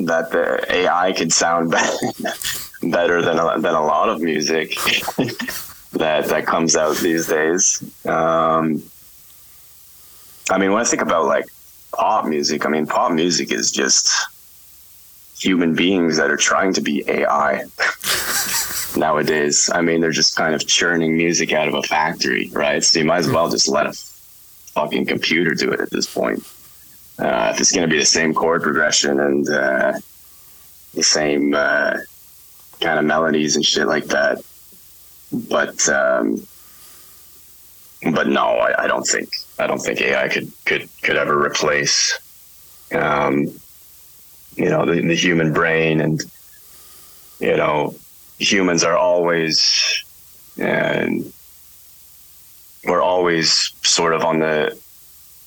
that 0.04 0.30
the 0.30 0.64
AI 0.72 1.12
can 1.12 1.30
sound 1.30 1.70
better, 1.70 1.96
better 2.82 3.22
than 3.22 3.38
a, 3.38 3.60
than 3.60 3.74
a 3.74 3.84
lot 3.84 4.08
of 4.08 4.20
music 4.20 4.74
that 5.92 6.26
that 6.26 6.46
comes 6.46 6.76
out 6.76 6.96
these 6.98 7.26
days. 7.26 7.82
Um, 8.06 8.82
I 10.50 10.58
mean, 10.58 10.72
when 10.72 10.80
I 10.80 10.84
think 10.84 11.02
about 11.02 11.24
like 11.26 11.46
pop 11.92 12.26
music, 12.26 12.66
I 12.66 12.68
mean, 12.68 12.86
pop 12.86 13.12
music 13.12 13.50
is 13.50 13.70
just 13.70 14.14
human 15.38 15.74
beings 15.74 16.16
that 16.16 16.30
are 16.30 16.36
trying 16.36 16.74
to 16.74 16.80
be 16.80 17.04
AI. 17.08 17.64
nowadays. 18.96 19.70
I 19.72 19.80
mean, 19.80 20.00
they're 20.00 20.10
just 20.10 20.36
kind 20.36 20.54
of 20.54 20.66
churning 20.66 21.16
music 21.16 21.52
out 21.52 21.68
of 21.68 21.74
a 21.74 21.82
factory, 21.82 22.50
right? 22.52 22.82
So 22.82 22.98
you 22.98 23.04
might 23.04 23.18
as 23.18 23.30
well 23.30 23.48
just 23.48 23.68
let 23.68 23.86
a 23.86 23.92
fucking 24.72 25.06
computer 25.06 25.54
do 25.54 25.70
it 25.72 25.80
at 25.80 25.90
this 25.90 26.12
point. 26.12 26.40
Uh, 27.18 27.52
if 27.54 27.60
it's 27.60 27.72
going 27.72 27.88
to 27.88 27.92
be 27.92 27.98
the 27.98 28.06
same 28.06 28.34
chord 28.34 28.62
progression 28.62 29.20
and 29.20 29.48
uh, 29.48 29.92
the 30.94 31.02
same 31.02 31.54
uh, 31.54 31.96
kind 32.80 32.98
of 32.98 33.04
melodies 33.04 33.56
and 33.56 33.64
shit 33.64 33.86
like 33.86 34.06
that, 34.06 34.42
but 35.48 35.88
um, 35.88 36.44
but 38.12 38.26
no, 38.26 38.42
I, 38.42 38.84
I 38.84 38.86
don't 38.88 39.04
think 39.04 39.28
I 39.58 39.66
don't 39.66 39.78
think 39.78 40.00
AI 40.00 40.28
could 40.28 40.50
could 40.66 40.88
could 41.02 41.16
ever 41.16 41.40
replace 41.40 42.18
um, 42.92 43.48
you 44.56 44.68
know 44.68 44.84
the, 44.84 45.00
the 45.00 45.14
human 45.14 45.52
brain 45.52 46.00
and 46.00 46.20
you 47.40 47.56
know 47.56 47.94
humans 48.44 48.84
are 48.84 48.96
always 48.96 50.04
and 50.58 51.32
we're 52.86 53.02
always 53.02 53.72
sort 53.82 54.14
of 54.14 54.24
on 54.24 54.38
the 54.38 54.78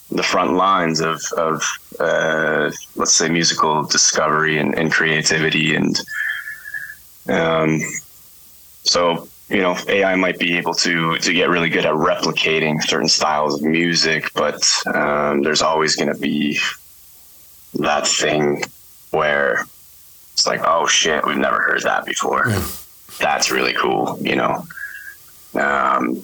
the 0.09 0.23
front 0.23 0.53
lines 0.53 1.01
of 1.01 1.21
of 1.37 1.63
uh, 1.99 2.71
let's 2.95 3.13
say 3.13 3.29
musical 3.29 3.83
discovery 3.83 4.57
and, 4.57 4.75
and 4.75 4.91
creativity 4.91 5.75
and 5.75 5.99
um, 7.29 7.81
so 8.83 9.27
you 9.49 9.61
know 9.61 9.77
AI 9.87 10.15
might 10.15 10.39
be 10.39 10.57
able 10.57 10.73
to 10.75 11.17
to 11.19 11.33
get 11.33 11.49
really 11.49 11.69
good 11.69 11.85
at 11.85 11.93
replicating 11.93 12.81
certain 12.81 13.09
styles 13.09 13.55
of 13.55 13.61
music, 13.63 14.31
but 14.33 14.69
um, 14.93 15.41
there's 15.41 15.61
always 15.61 15.95
going 15.95 16.13
to 16.13 16.19
be 16.19 16.59
that 17.75 18.07
thing 18.07 18.63
where 19.11 19.65
it's 20.33 20.47
like, 20.47 20.61
oh 20.63 20.85
shit, 20.87 21.25
we've 21.25 21.37
never 21.37 21.61
heard 21.61 21.83
that 21.83 22.05
before. 22.05 22.47
Yeah. 22.47 22.65
That's 23.19 23.49
really 23.51 23.73
cool, 23.73 24.17
you 24.21 24.35
know. 24.35 24.63
Um, 25.55 26.21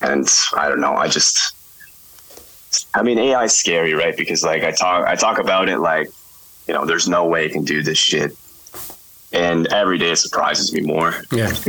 and 0.00 0.26
I 0.56 0.68
don't 0.68 0.80
know, 0.80 0.94
I 0.94 1.08
just, 1.08 1.54
I 2.94 3.02
mean, 3.02 3.18
AI 3.18 3.44
is 3.44 3.52
scary, 3.56 3.94
right? 3.94 4.16
Because 4.16 4.42
like 4.42 4.62
I 4.64 4.70
talk, 4.70 5.06
I 5.06 5.14
talk 5.14 5.38
about 5.38 5.68
it 5.68 5.78
like, 5.78 6.08
you 6.66 6.74
know, 6.74 6.84
there's 6.86 7.08
no 7.08 7.26
way 7.26 7.46
it 7.46 7.52
can 7.52 7.64
do 7.64 7.82
this 7.82 7.98
shit, 7.98 8.32
and 9.32 9.66
every 9.72 9.98
day 9.98 10.10
it 10.12 10.16
surprises 10.16 10.72
me 10.72 10.80
more. 10.80 11.14
Yeah, 11.32 11.52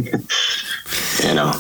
You 1.24 1.34
know, 1.34 1.52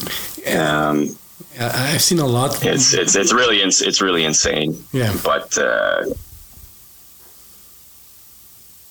um, 0.58 1.18
I've 1.60 2.02
seen 2.02 2.20
a 2.20 2.26
lot. 2.26 2.64
it's 2.66 2.94
it's 2.94 3.16
it's 3.16 3.34
really 3.34 3.62
ins- 3.62 3.82
it's 3.82 4.02
really 4.02 4.24
insane. 4.24 4.82
Yeah. 4.94 5.14
but 5.24 5.58
uh, 5.58 6.06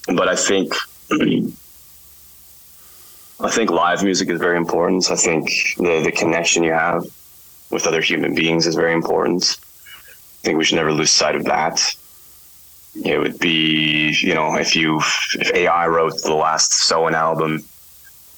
but 0.08 0.28
I 0.28 0.36
think 0.36 0.74
I 3.44 3.50
think 3.50 3.70
live 3.70 4.02
music 4.02 4.30
is 4.30 4.40
very 4.40 4.56
important. 4.56 5.10
I 5.10 5.16
think 5.16 5.50
the 5.76 6.00
the 6.02 6.12
connection 6.12 6.62
you 6.62 6.72
have 6.72 7.04
with 7.70 7.86
other 7.86 8.00
human 8.00 8.34
beings 8.34 8.66
is 8.66 8.74
very 8.74 8.94
important. 8.94 9.58
I 9.58 10.40
think 10.42 10.56
we 10.56 10.64
should 10.64 10.76
never 10.76 10.92
lose 10.92 11.10
sight 11.10 11.36
of 11.36 11.44
that. 11.44 11.78
It 13.04 13.18
would 13.18 13.38
be, 13.38 14.16
you 14.20 14.34
know, 14.34 14.56
if 14.56 14.74
you 14.74 14.98
if 15.34 15.52
AI 15.52 15.86
wrote 15.88 16.22
the 16.22 16.32
last 16.34 16.72
Soen 16.72 17.14
album, 17.14 17.62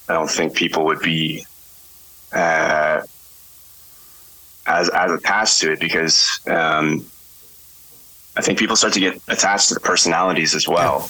I 0.09 0.15
don't 0.15 0.31
think 0.31 0.57
people 0.57 0.85
would 0.87 1.01
be 1.01 1.47
uh, 2.33 3.03
as 4.67 4.89
as 4.89 5.13
attached 5.13 5.61
to 5.61 5.73
it 5.73 5.79
because 5.79 6.41
um, 6.49 7.07
I 8.37 8.41
think 8.41 8.59
people 8.59 8.75
start 8.75 8.93
to 8.95 9.01
get 9.01 9.23
attached 9.29 9.69
to 9.69 9.75
the 9.75 9.81
personalities 9.81 10.57
as 10.57 10.67
well. 10.67 11.09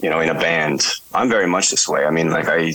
You 0.00 0.08
know, 0.08 0.20
in 0.20 0.30
a 0.30 0.34
band, 0.34 0.86
I'm 1.12 1.28
very 1.28 1.46
much 1.46 1.70
this 1.70 1.86
way. 1.86 2.06
I 2.06 2.10
mean, 2.10 2.30
like 2.30 2.48
I, 2.48 2.74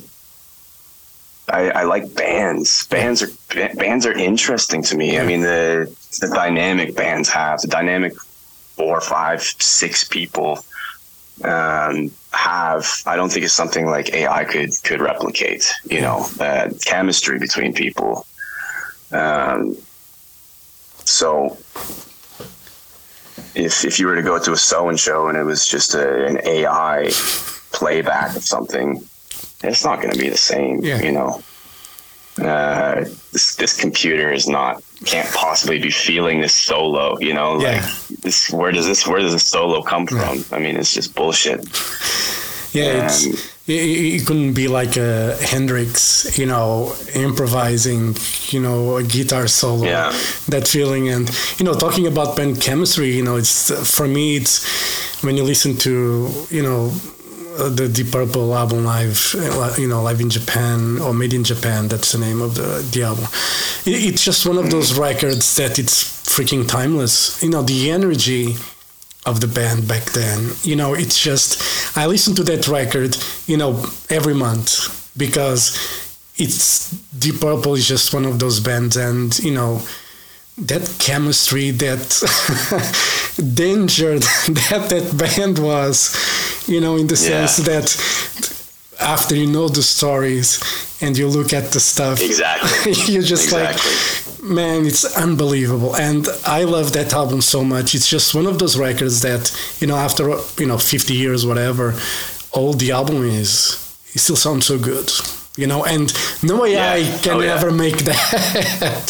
I, 1.52 1.70
I 1.70 1.84
like 1.84 2.16
bands. 2.16 2.88
Bands 2.88 3.22
are 3.22 3.28
bands 3.76 4.06
are 4.06 4.14
interesting 4.14 4.82
to 4.84 4.96
me. 4.96 5.20
I 5.20 5.26
mean, 5.26 5.42
the 5.42 5.94
the 6.20 6.28
dynamic 6.28 6.96
bands 6.96 7.30
have 7.30 7.62
the 7.62 7.68
dynamic 7.68 8.14
four, 8.76 9.02
five, 9.02 9.42
six 9.42 10.04
people 10.04 10.64
um, 11.44 12.12
have. 12.32 12.88
I 13.06 13.16
don't 13.16 13.32
think 13.32 13.46
it's 13.46 13.54
something 13.54 13.86
like 13.86 14.14
AI 14.14 14.46
could 14.46 14.72
could 14.84 15.02
replicate. 15.02 15.72
You 15.86 16.02
know, 16.02 16.28
uh, 16.40 16.70
chemistry 16.86 17.38
between 17.38 17.74
people. 17.74 18.26
Um, 19.12 19.76
so 21.06 21.58
if 23.56 23.84
if 23.84 24.00
you 24.00 24.08
were 24.08 24.16
to 24.16 24.24
go 24.24 24.40
to 24.40 24.52
a 24.54 24.58
Soen 24.58 24.98
show 24.98 25.28
and 25.28 25.38
it 25.38 25.44
was 25.44 25.68
just 25.68 25.94
a, 25.96 26.26
an 26.26 26.40
AI 26.46 27.12
playback 27.72 28.36
of 28.36 28.44
something, 28.44 29.06
it's 29.64 29.84
not 29.84 30.02
going 30.02 30.14
to 30.14 30.20
be 30.20 30.30
the 30.30 30.38
same. 30.38 30.80
Yeah. 30.84 31.02
You 31.02 31.12
know, 31.12 31.42
uh, 32.42 33.02
this 33.32 33.56
this 33.56 33.74
computer 33.80 34.32
is 34.32 34.48
not 34.48 34.82
can't 35.06 35.30
possibly 35.34 35.80
be 35.80 35.92
feeling 35.92 36.42
this 36.42 36.54
solo. 36.54 37.20
You 37.20 37.34
know, 37.34 37.54
like 37.54 37.84
this. 38.22 38.50
Where 38.52 38.72
does 38.72 38.86
this 38.86 39.06
where 39.08 39.20
does 39.20 39.34
this 39.34 39.48
solo 39.48 39.82
come 39.82 40.08
from? 40.08 40.44
I 40.52 40.60
mean, 40.60 40.76
it's 40.78 40.94
just 40.94 41.16
bullshit. 41.16 41.66
Yeah, 42.74 43.10
Um, 43.12 43.34
it 43.68 44.26
couldn't 44.26 44.54
be 44.54 44.68
like 44.70 44.96
a 44.96 45.36
Hendrix, 45.42 46.38
you 46.38 46.46
know, 46.46 46.96
improvising, 47.14 48.16
you 48.50 48.62
know, 48.62 48.96
a 48.96 49.04
guitar 49.04 49.48
solo. 49.48 49.84
Yeah. 49.84 50.12
That 50.48 50.68
feeling, 50.68 51.10
and 51.10 51.30
you 51.58 51.66
know, 51.66 51.74
talking 51.74 52.08
about 52.08 52.38
band 52.38 52.62
chemistry, 52.62 53.12
you 53.14 53.24
know, 53.24 53.36
it's 53.36 53.72
for 53.96 54.08
me, 54.08 54.38
it's 54.38 54.64
when 55.22 55.36
you 55.38 55.44
listen 55.44 55.76
to, 55.78 56.32
you 56.50 56.64
know. 56.64 56.92
Uh, 57.58 57.70
The 57.70 57.90
Deep 57.90 58.12
Purple 58.12 58.56
album 58.56 58.86
live, 58.86 59.36
uh, 59.38 59.74
you 59.78 59.88
know, 59.88 60.02
live 60.02 60.22
in 60.22 60.30
Japan 60.30 61.00
or 61.00 61.14
made 61.14 61.34
in 61.34 61.44
Japan. 61.44 61.88
That's 61.88 62.12
the 62.12 62.20
name 62.20 62.42
of 62.42 62.56
the, 62.56 62.88
the 62.92 63.04
album. 63.04 63.26
It, 63.86 64.14
it's 64.14 64.24
just 64.24 64.46
one 64.46 64.58
of 64.58 64.70
those 64.70 64.98
records 64.98 65.56
that 65.56 65.80
it's 65.80 66.04
freaking 66.28 66.68
timeless. 66.68 67.42
You 67.44 67.50
know, 67.50 67.62
the 67.62 67.92
energy 67.92 68.56
of 69.26 69.40
the 69.40 69.48
band 69.48 69.88
back 69.88 70.06
then. 70.12 70.52
You 70.64 70.76
know, 70.76 70.94
it's 70.94 71.20
just 71.20 71.98
I 71.98 72.08
listen 72.08 72.36
to 72.36 72.44
that 72.44 72.68
record, 72.68 73.18
you 73.48 73.58
know, 73.58 73.86
every 74.10 74.34
month 74.34 75.12
because 75.18 75.78
it's 76.38 76.90
Deep 77.18 77.40
Purple 77.40 77.76
is 77.76 77.88
just 77.88 78.14
one 78.14 78.26
of 78.26 78.40
those 78.40 78.60
bands, 78.60 78.98
and 78.98 79.38
you 79.40 79.54
know 79.54 79.82
that 80.58 80.96
chemistry, 81.00 81.72
that 81.72 82.00
danger 83.54 84.20
that 84.70 84.88
that 84.90 85.18
band 85.18 85.60
was, 85.60 86.16
you 86.68 86.80
know, 86.82 86.98
in 86.98 87.08
the 87.08 87.16
Yeah. 87.16 87.46
sense 87.46 87.58
that 87.66 87.88
after 89.00 89.36
you 89.36 89.48
know 89.48 89.68
the 89.70 89.82
stories 89.82 90.60
and 91.02 91.18
you 91.18 91.28
look 91.28 91.54
at 91.54 91.72
the 91.72 91.80
stuff, 91.80 92.22
Exactly. 92.22 92.94
you're 93.14 93.24
just 93.24 93.46
Exactly. 93.52 93.92
like, 94.44 94.44
man, 94.44 94.86
it's 94.86 95.06
unbelievable. 95.18 95.96
And 95.96 96.28
I 96.46 96.66
love 96.66 96.92
that 96.94 97.12
album 97.14 97.42
so 97.42 97.64
much. 97.64 97.96
It's 97.96 98.08
just 98.08 98.36
one 98.36 98.46
of 98.46 98.60
those 98.60 98.78
records 98.78 99.22
that, 99.22 99.52
you 99.80 99.88
know, 99.88 99.96
after, 99.96 100.30
you 100.60 100.68
know, 100.68 100.78
50 100.78 101.14
years, 101.16 101.46
whatever, 101.46 101.96
all 102.52 102.74
the 102.74 102.92
album 102.92 103.24
is, 103.26 103.78
it 104.14 104.20
still 104.20 104.36
sounds 104.36 104.66
so 104.68 104.78
good. 104.78 105.12
You 105.58 105.68
know, 105.68 105.84
and 105.84 106.14
no 106.44 106.64
AI 106.64 106.98
Yeah. 106.98 107.18
can 107.24 107.34
Oh, 107.38 107.40
yeah. 107.42 107.56
ever 107.56 107.72
make 107.72 107.98
that. 108.06 109.10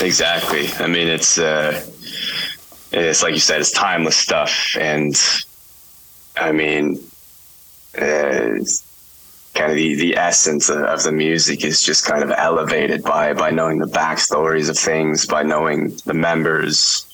Exactly. 0.00 0.68
I 0.78 0.86
mean, 0.86 1.08
it's 1.08 1.38
uh, 1.38 1.84
it's 2.92 3.22
like 3.22 3.34
you 3.34 3.40
said, 3.40 3.60
it's 3.60 3.72
timeless 3.72 4.16
stuff, 4.16 4.76
and 4.78 5.14
I 6.36 6.52
mean, 6.52 7.00
uh, 7.96 8.58
kind 9.54 9.70
of 9.72 9.76
the, 9.76 9.94
the 9.96 10.16
essence 10.16 10.68
of, 10.68 10.78
of 10.78 11.02
the 11.02 11.10
music 11.10 11.64
is 11.64 11.82
just 11.82 12.04
kind 12.06 12.22
of 12.22 12.30
elevated 12.30 13.02
by 13.02 13.32
by 13.32 13.50
knowing 13.50 13.78
the 13.78 13.86
backstories 13.86 14.70
of 14.70 14.78
things, 14.78 15.26
by 15.26 15.42
knowing 15.42 15.96
the 16.06 16.14
members. 16.14 17.04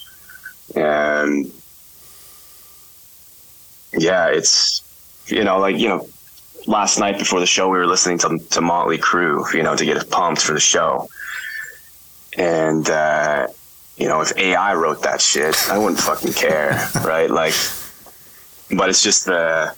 Um, 0.77 1.51
yeah, 3.97 4.29
it's 4.29 4.83
you 5.27 5.43
know, 5.43 5.59
like 5.59 5.79
you 5.79 5.89
know, 5.89 6.07
last 6.67 6.99
night 6.99 7.19
before 7.19 7.41
the 7.41 7.47
show, 7.47 7.69
we 7.69 7.79
were 7.79 7.87
listening 7.87 8.19
to 8.19 8.39
to 8.51 8.61
Motley 8.61 8.99
Crue, 8.99 9.53
you 9.55 9.63
know, 9.63 9.75
to 9.75 9.85
get 9.85 10.11
pumped 10.11 10.43
for 10.43 10.53
the 10.53 10.61
show. 10.61 11.09
And 12.37 12.89
uh, 12.91 13.47
you 13.97 14.09
know, 14.09 14.21
if 14.21 14.37
AI 14.37 14.75
wrote 14.75 15.03
that 15.03 15.21
shit, 15.21 15.57
I 15.71 15.79
wouldn't 15.79 16.01
fucking 16.01 16.33
care, 16.33 16.89
right? 17.05 17.31
Like, 17.31 17.55
but 18.77 18.89
it's 18.89 19.03
just 19.03 19.27
the. 19.27 19.75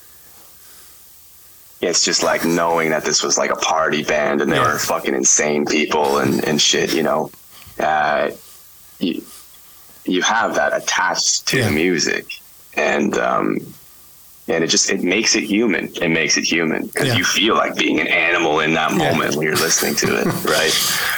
It's 1.82 2.02
just 2.04 2.22
like 2.22 2.44
knowing 2.44 2.90
that 2.90 3.04
this 3.04 3.22
was 3.22 3.36
like 3.36 3.50
a 3.50 3.56
party 3.56 4.02
band 4.02 4.40
and 4.40 4.50
they 4.50 4.56
Yeah. 4.56 4.72
were 4.72 4.78
fucking 4.78 5.14
insane 5.14 5.66
people 5.66 6.18
and, 6.18 6.42
and 6.42 6.60
shit, 6.60 6.94
you 6.94 7.02
know. 7.02 7.30
Uh, 7.78 8.30
you, 8.98 9.22
you 10.06 10.22
have 10.22 10.54
that 10.54 10.74
attached 10.74 11.46
to 11.48 11.58
Yeah. 11.58 11.64
the 11.66 11.72
music. 11.72 12.26
And 12.74 13.16
um, 13.18 13.58
and 14.48 14.64
it 14.64 14.68
just 14.68 14.88
it 14.90 15.02
makes 15.02 15.34
it 15.36 15.44
human. 15.44 15.92
It 16.00 16.08
makes 16.08 16.38
it 16.38 16.44
human 16.44 16.86
because 16.86 17.08
Yeah. 17.08 17.16
you 17.16 17.24
feel 17.24 17.54
like 17.56 17.76
being 17.76 18.00
an 18.00 18.06
animal 18.08 18.60
in 18.60 18.72
that 18.74 18.92
Yeah. 18.92 18.96
moment 18.96 19.34
when 19.36 19.46
you're 19.46 19.56
listening 19.56 19.94
to 19.96 20.20
it, 20.20 20.26
right? 20.44 20.74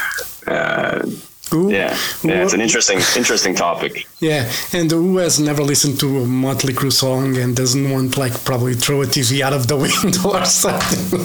Uh, 0.47 1.05
Who- 1.51 1.73
yeah, 1.73 1.97
yeah, 2.23 2.43
it's 2.45 2.53
an 2.53 2.61
interesting, 2.61 2.99
interesting 3.17 3.55
topic. 3.55 4.07
Yeah, 4.21 4.51
and 4.75 4.91
who 4.91 5.17
has 5.19 5.39
never 5.41 5.63
listened 5.63 5.99
to 6.01 6.19
a 6.21 6.27
Motley 6.27 6.75
Crue 6.75 6.93
song 6.93 7.37
and 7.39 7.57
doesn't 7.57 7.91
want 7.91 8.17
like 8.19 8.45
probably 8.45 8.75
throw 8.75 9.01
a 9.03 9.07
TV 9.07 9.41
out 9.41 9.53
of 9.55 9.67
the 9.67 9.77
window 9.87 10.31
or 10.39 10.45
something? 10.45 11.21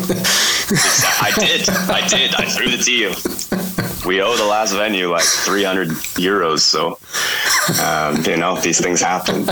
I 1.22 1.32
did, 1.38 1.70
I 1.70 2.08
did, 2.08 2.34
I 2.36 2.46
threw 2.46 2.68
it 2.70 2.84
to 2.84 2.92
you. 2.92 3.10
We 4.08 4.22
owe 4.22 4.36
the 4.38 4.46
last 4.46 4.74
venue 4.74 5.10
like 5.10 5.24
300 5.24 5.90
euros, 6.20 6.60
so 6.60 6.98
um, 7.84 8.24
you 8.26 8.38
know 8.38 8.60
these 8.60 8.80
things 8.82 9.02
happen. 9.02 9.46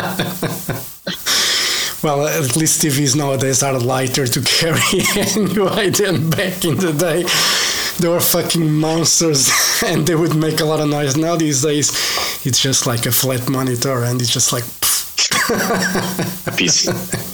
Well, 2.04 2.26
at 2.26 2.56
least 2.58 2.82
TVs 2.82 3.16
nowadays 3.16 3.62
are 3.62 3.78
lighter 3.78 4.26
to 4.26 4.42
carry 4.42 4.82
anyway 5.16 5.92
than 5.92 6.32
back 6.32 6.66
in 6.66 6.76
the 6.78 6.94
day. 6.94 7.26
They 8.00 8.08
were 8.08 8.20
fucking 8.20 8.72
monsters 8.72 9.50
and 9.86 10.06
they 10.08 10.16
would 10.16 10.36
make 10.36 10.60
a 10.60 10.66
lot 10.66 10.80
of 10.80 10.90
noise. 10.90 11.16
Now 11.18 11.36
these 11.36 11.62
days, 11.62 11.90
it's 12.46 12.60
just 12.60 12.86
like 12.88 13.06
a 13.06 13.12
flat 13.12 13.50
monitor 13.50 14.04
and 14.04 14.22
it's 14.22 14.32
just 14.34 14.52
like. 14.54 14.64
a 16.48 16.52
piece, 16.58 16.86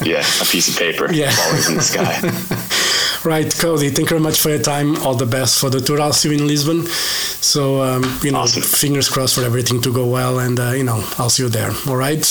yeah, 0.06 0.20
a 0.42 0.46
piece 0.46 0.68
of 0.70 0.78
paper 0.78 1.12
Yeah. 1.22 1.32
falling 1.32 1.62
from 1.64 1.76
the 1.76 1.82
sky. 1.82 3.30
Right, 3.30 3.52
Cody. 3.60 3.90
Thank 3.90 4.10
you 4.10 4.18
very 4.18 4.22
much 4.22 4.40
for 4.42 4.50
your 4.50 4.62
time. 4.62 4.96
All 4.98 5.16
the 5.16 5.26
best 5.26 5.60
for 5.60 5.70
the 5.70 5.80
tour. 5.82 6.00
I'll 6.02 6.14
see 6.14 6.30
you 6.30 6.38
in 6.38 6.48
Lisbon. 6.48 6.86
So 6.86 7.82
um, 7.82 8.04
you 8.24 8.32
know, 8.32 8.40
Awesome. 8.40 8.62
fingers 8.62 9.10
crossed 9.10 9.36
for 9.36 9.44
everything 9.44 9.82
to 9.82 9.92
go 9.94 10.06
well, 10.08 10.40
and 10.40 10.60
uh, 10.60 10.72
you 10.72 10.84
know, 10.84 11.04
I'll 11.18 11.30
see 11.30 11.44
you 11.44 11.50
there. 11.50 11.72
All 11.88 11.96
right. 11.98 12.26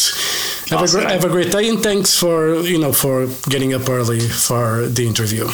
Have 0.71 0.83
Awesome. 0.83 1.05
a 1.07 1.09
have 1.11 1.25
a 1.25 1.29
great 1.29 1.53
day, 1.53 1.69
and 1.69 1.83
thanks 1.83 2.19
for 2.19 2.57
you 2.61 2.79
know 2.79 2.93
for 2.93 3.27
getting 3.49 3.75
up 3.75 3.89
early 3.89 4.21
for 4.21 4.87
the 4.87 5.07
interview. 5.07 5.49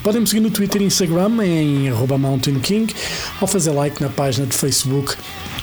Podem 0.02 0.22
me 0.22 0.26
seguir 0.26 0.40
no 0.40 0.50
Twitter 0.50 0.82
e 0.82 0.86
Instagram 0.86 1.44
em 1.44 1.88
arroba 1.88 2.18
Mountain 2.18 2.58
King 2.58 2.92
ou 3.40 3.46
fazer 3.46 3.70
like 3.70 4.02
na 4.02 4.08
página 4.08 4.46
de 4.46 4.56
Facebook 4.56 5.14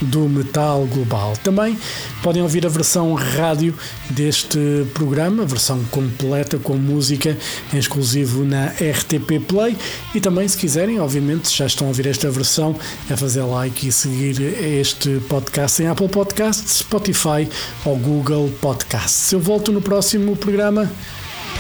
do 0.02 0.28
Metal 0.28 0.86
Global. 0.86 1.34
Também 1.44 1.78
podem 2.24 2.42
ouvir 2.42 2.66
a 2.66 2.70
versão 2.70 3.14
rádio 3.14 3.76
deste 4.10 4.58
programa, 4.94 5.44
a 5.44 5.46
versão 5.46 5.84
completa 5.92 6.58
com 6.58 6.76
música 6.76 7.38
em 7.74 7.78
exclusivo 7.78 8.44
na 8.44 8.68
RTP 8.68 9.46
Play 9.48 9.78
e 10.16 10.20
também 10.20 10.48
se 10.48 10.58
quiserem, 10.58 11.00
obviamente, 11.00 11.50
se 11.50 11.58
já 11.58 11.66
estão 11.66 11.88
a 11.88 11.90
ouvir 11.90 12.08
esta 12.08 12.30
versão, 12.32 12.76
é 13.10 13.16
fazer 13.16 13.44
like 13.44 13.88
e 13.88 13.92
seguir 13.92 14.42
este 14.42 15.20
podcast 15.30 15.82
em 15.84 15.88
Apple 15.88 16.10
Podcasts, 16.10 16.78
Spotify 16.78 17.48
ou 17.86 17.98
Google 17.98 18.50
Podcasts. 18.62 19.32
Eu 19.32 19.40
volto 19.40 19.72
no 19.72 19.82
próximo 19.82 20.36
programa. 20.36 20.90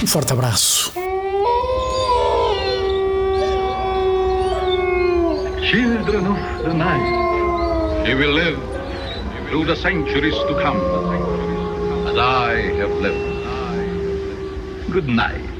Um 0.02 0.08
forte 0.08 0.34
abraço. 0.34 0.92
Children 5.62 6.26
of 6.26 6.64
the 6.64 6.74
night, 6.74 8.08
you 8.10 8.18
will 8.18 8.34
live 8.34 8.60
through 9.48 9.66
the 9.66 9.76
centuries 9.76 10.34
to 10.34 10.56
come, 10.56 10.82
as 12.08 12.18
I 12.18 12.74
have 12.80 13.00
lived. 13.00 13.30
Good 14.92 15.08
night. 15.08 15.51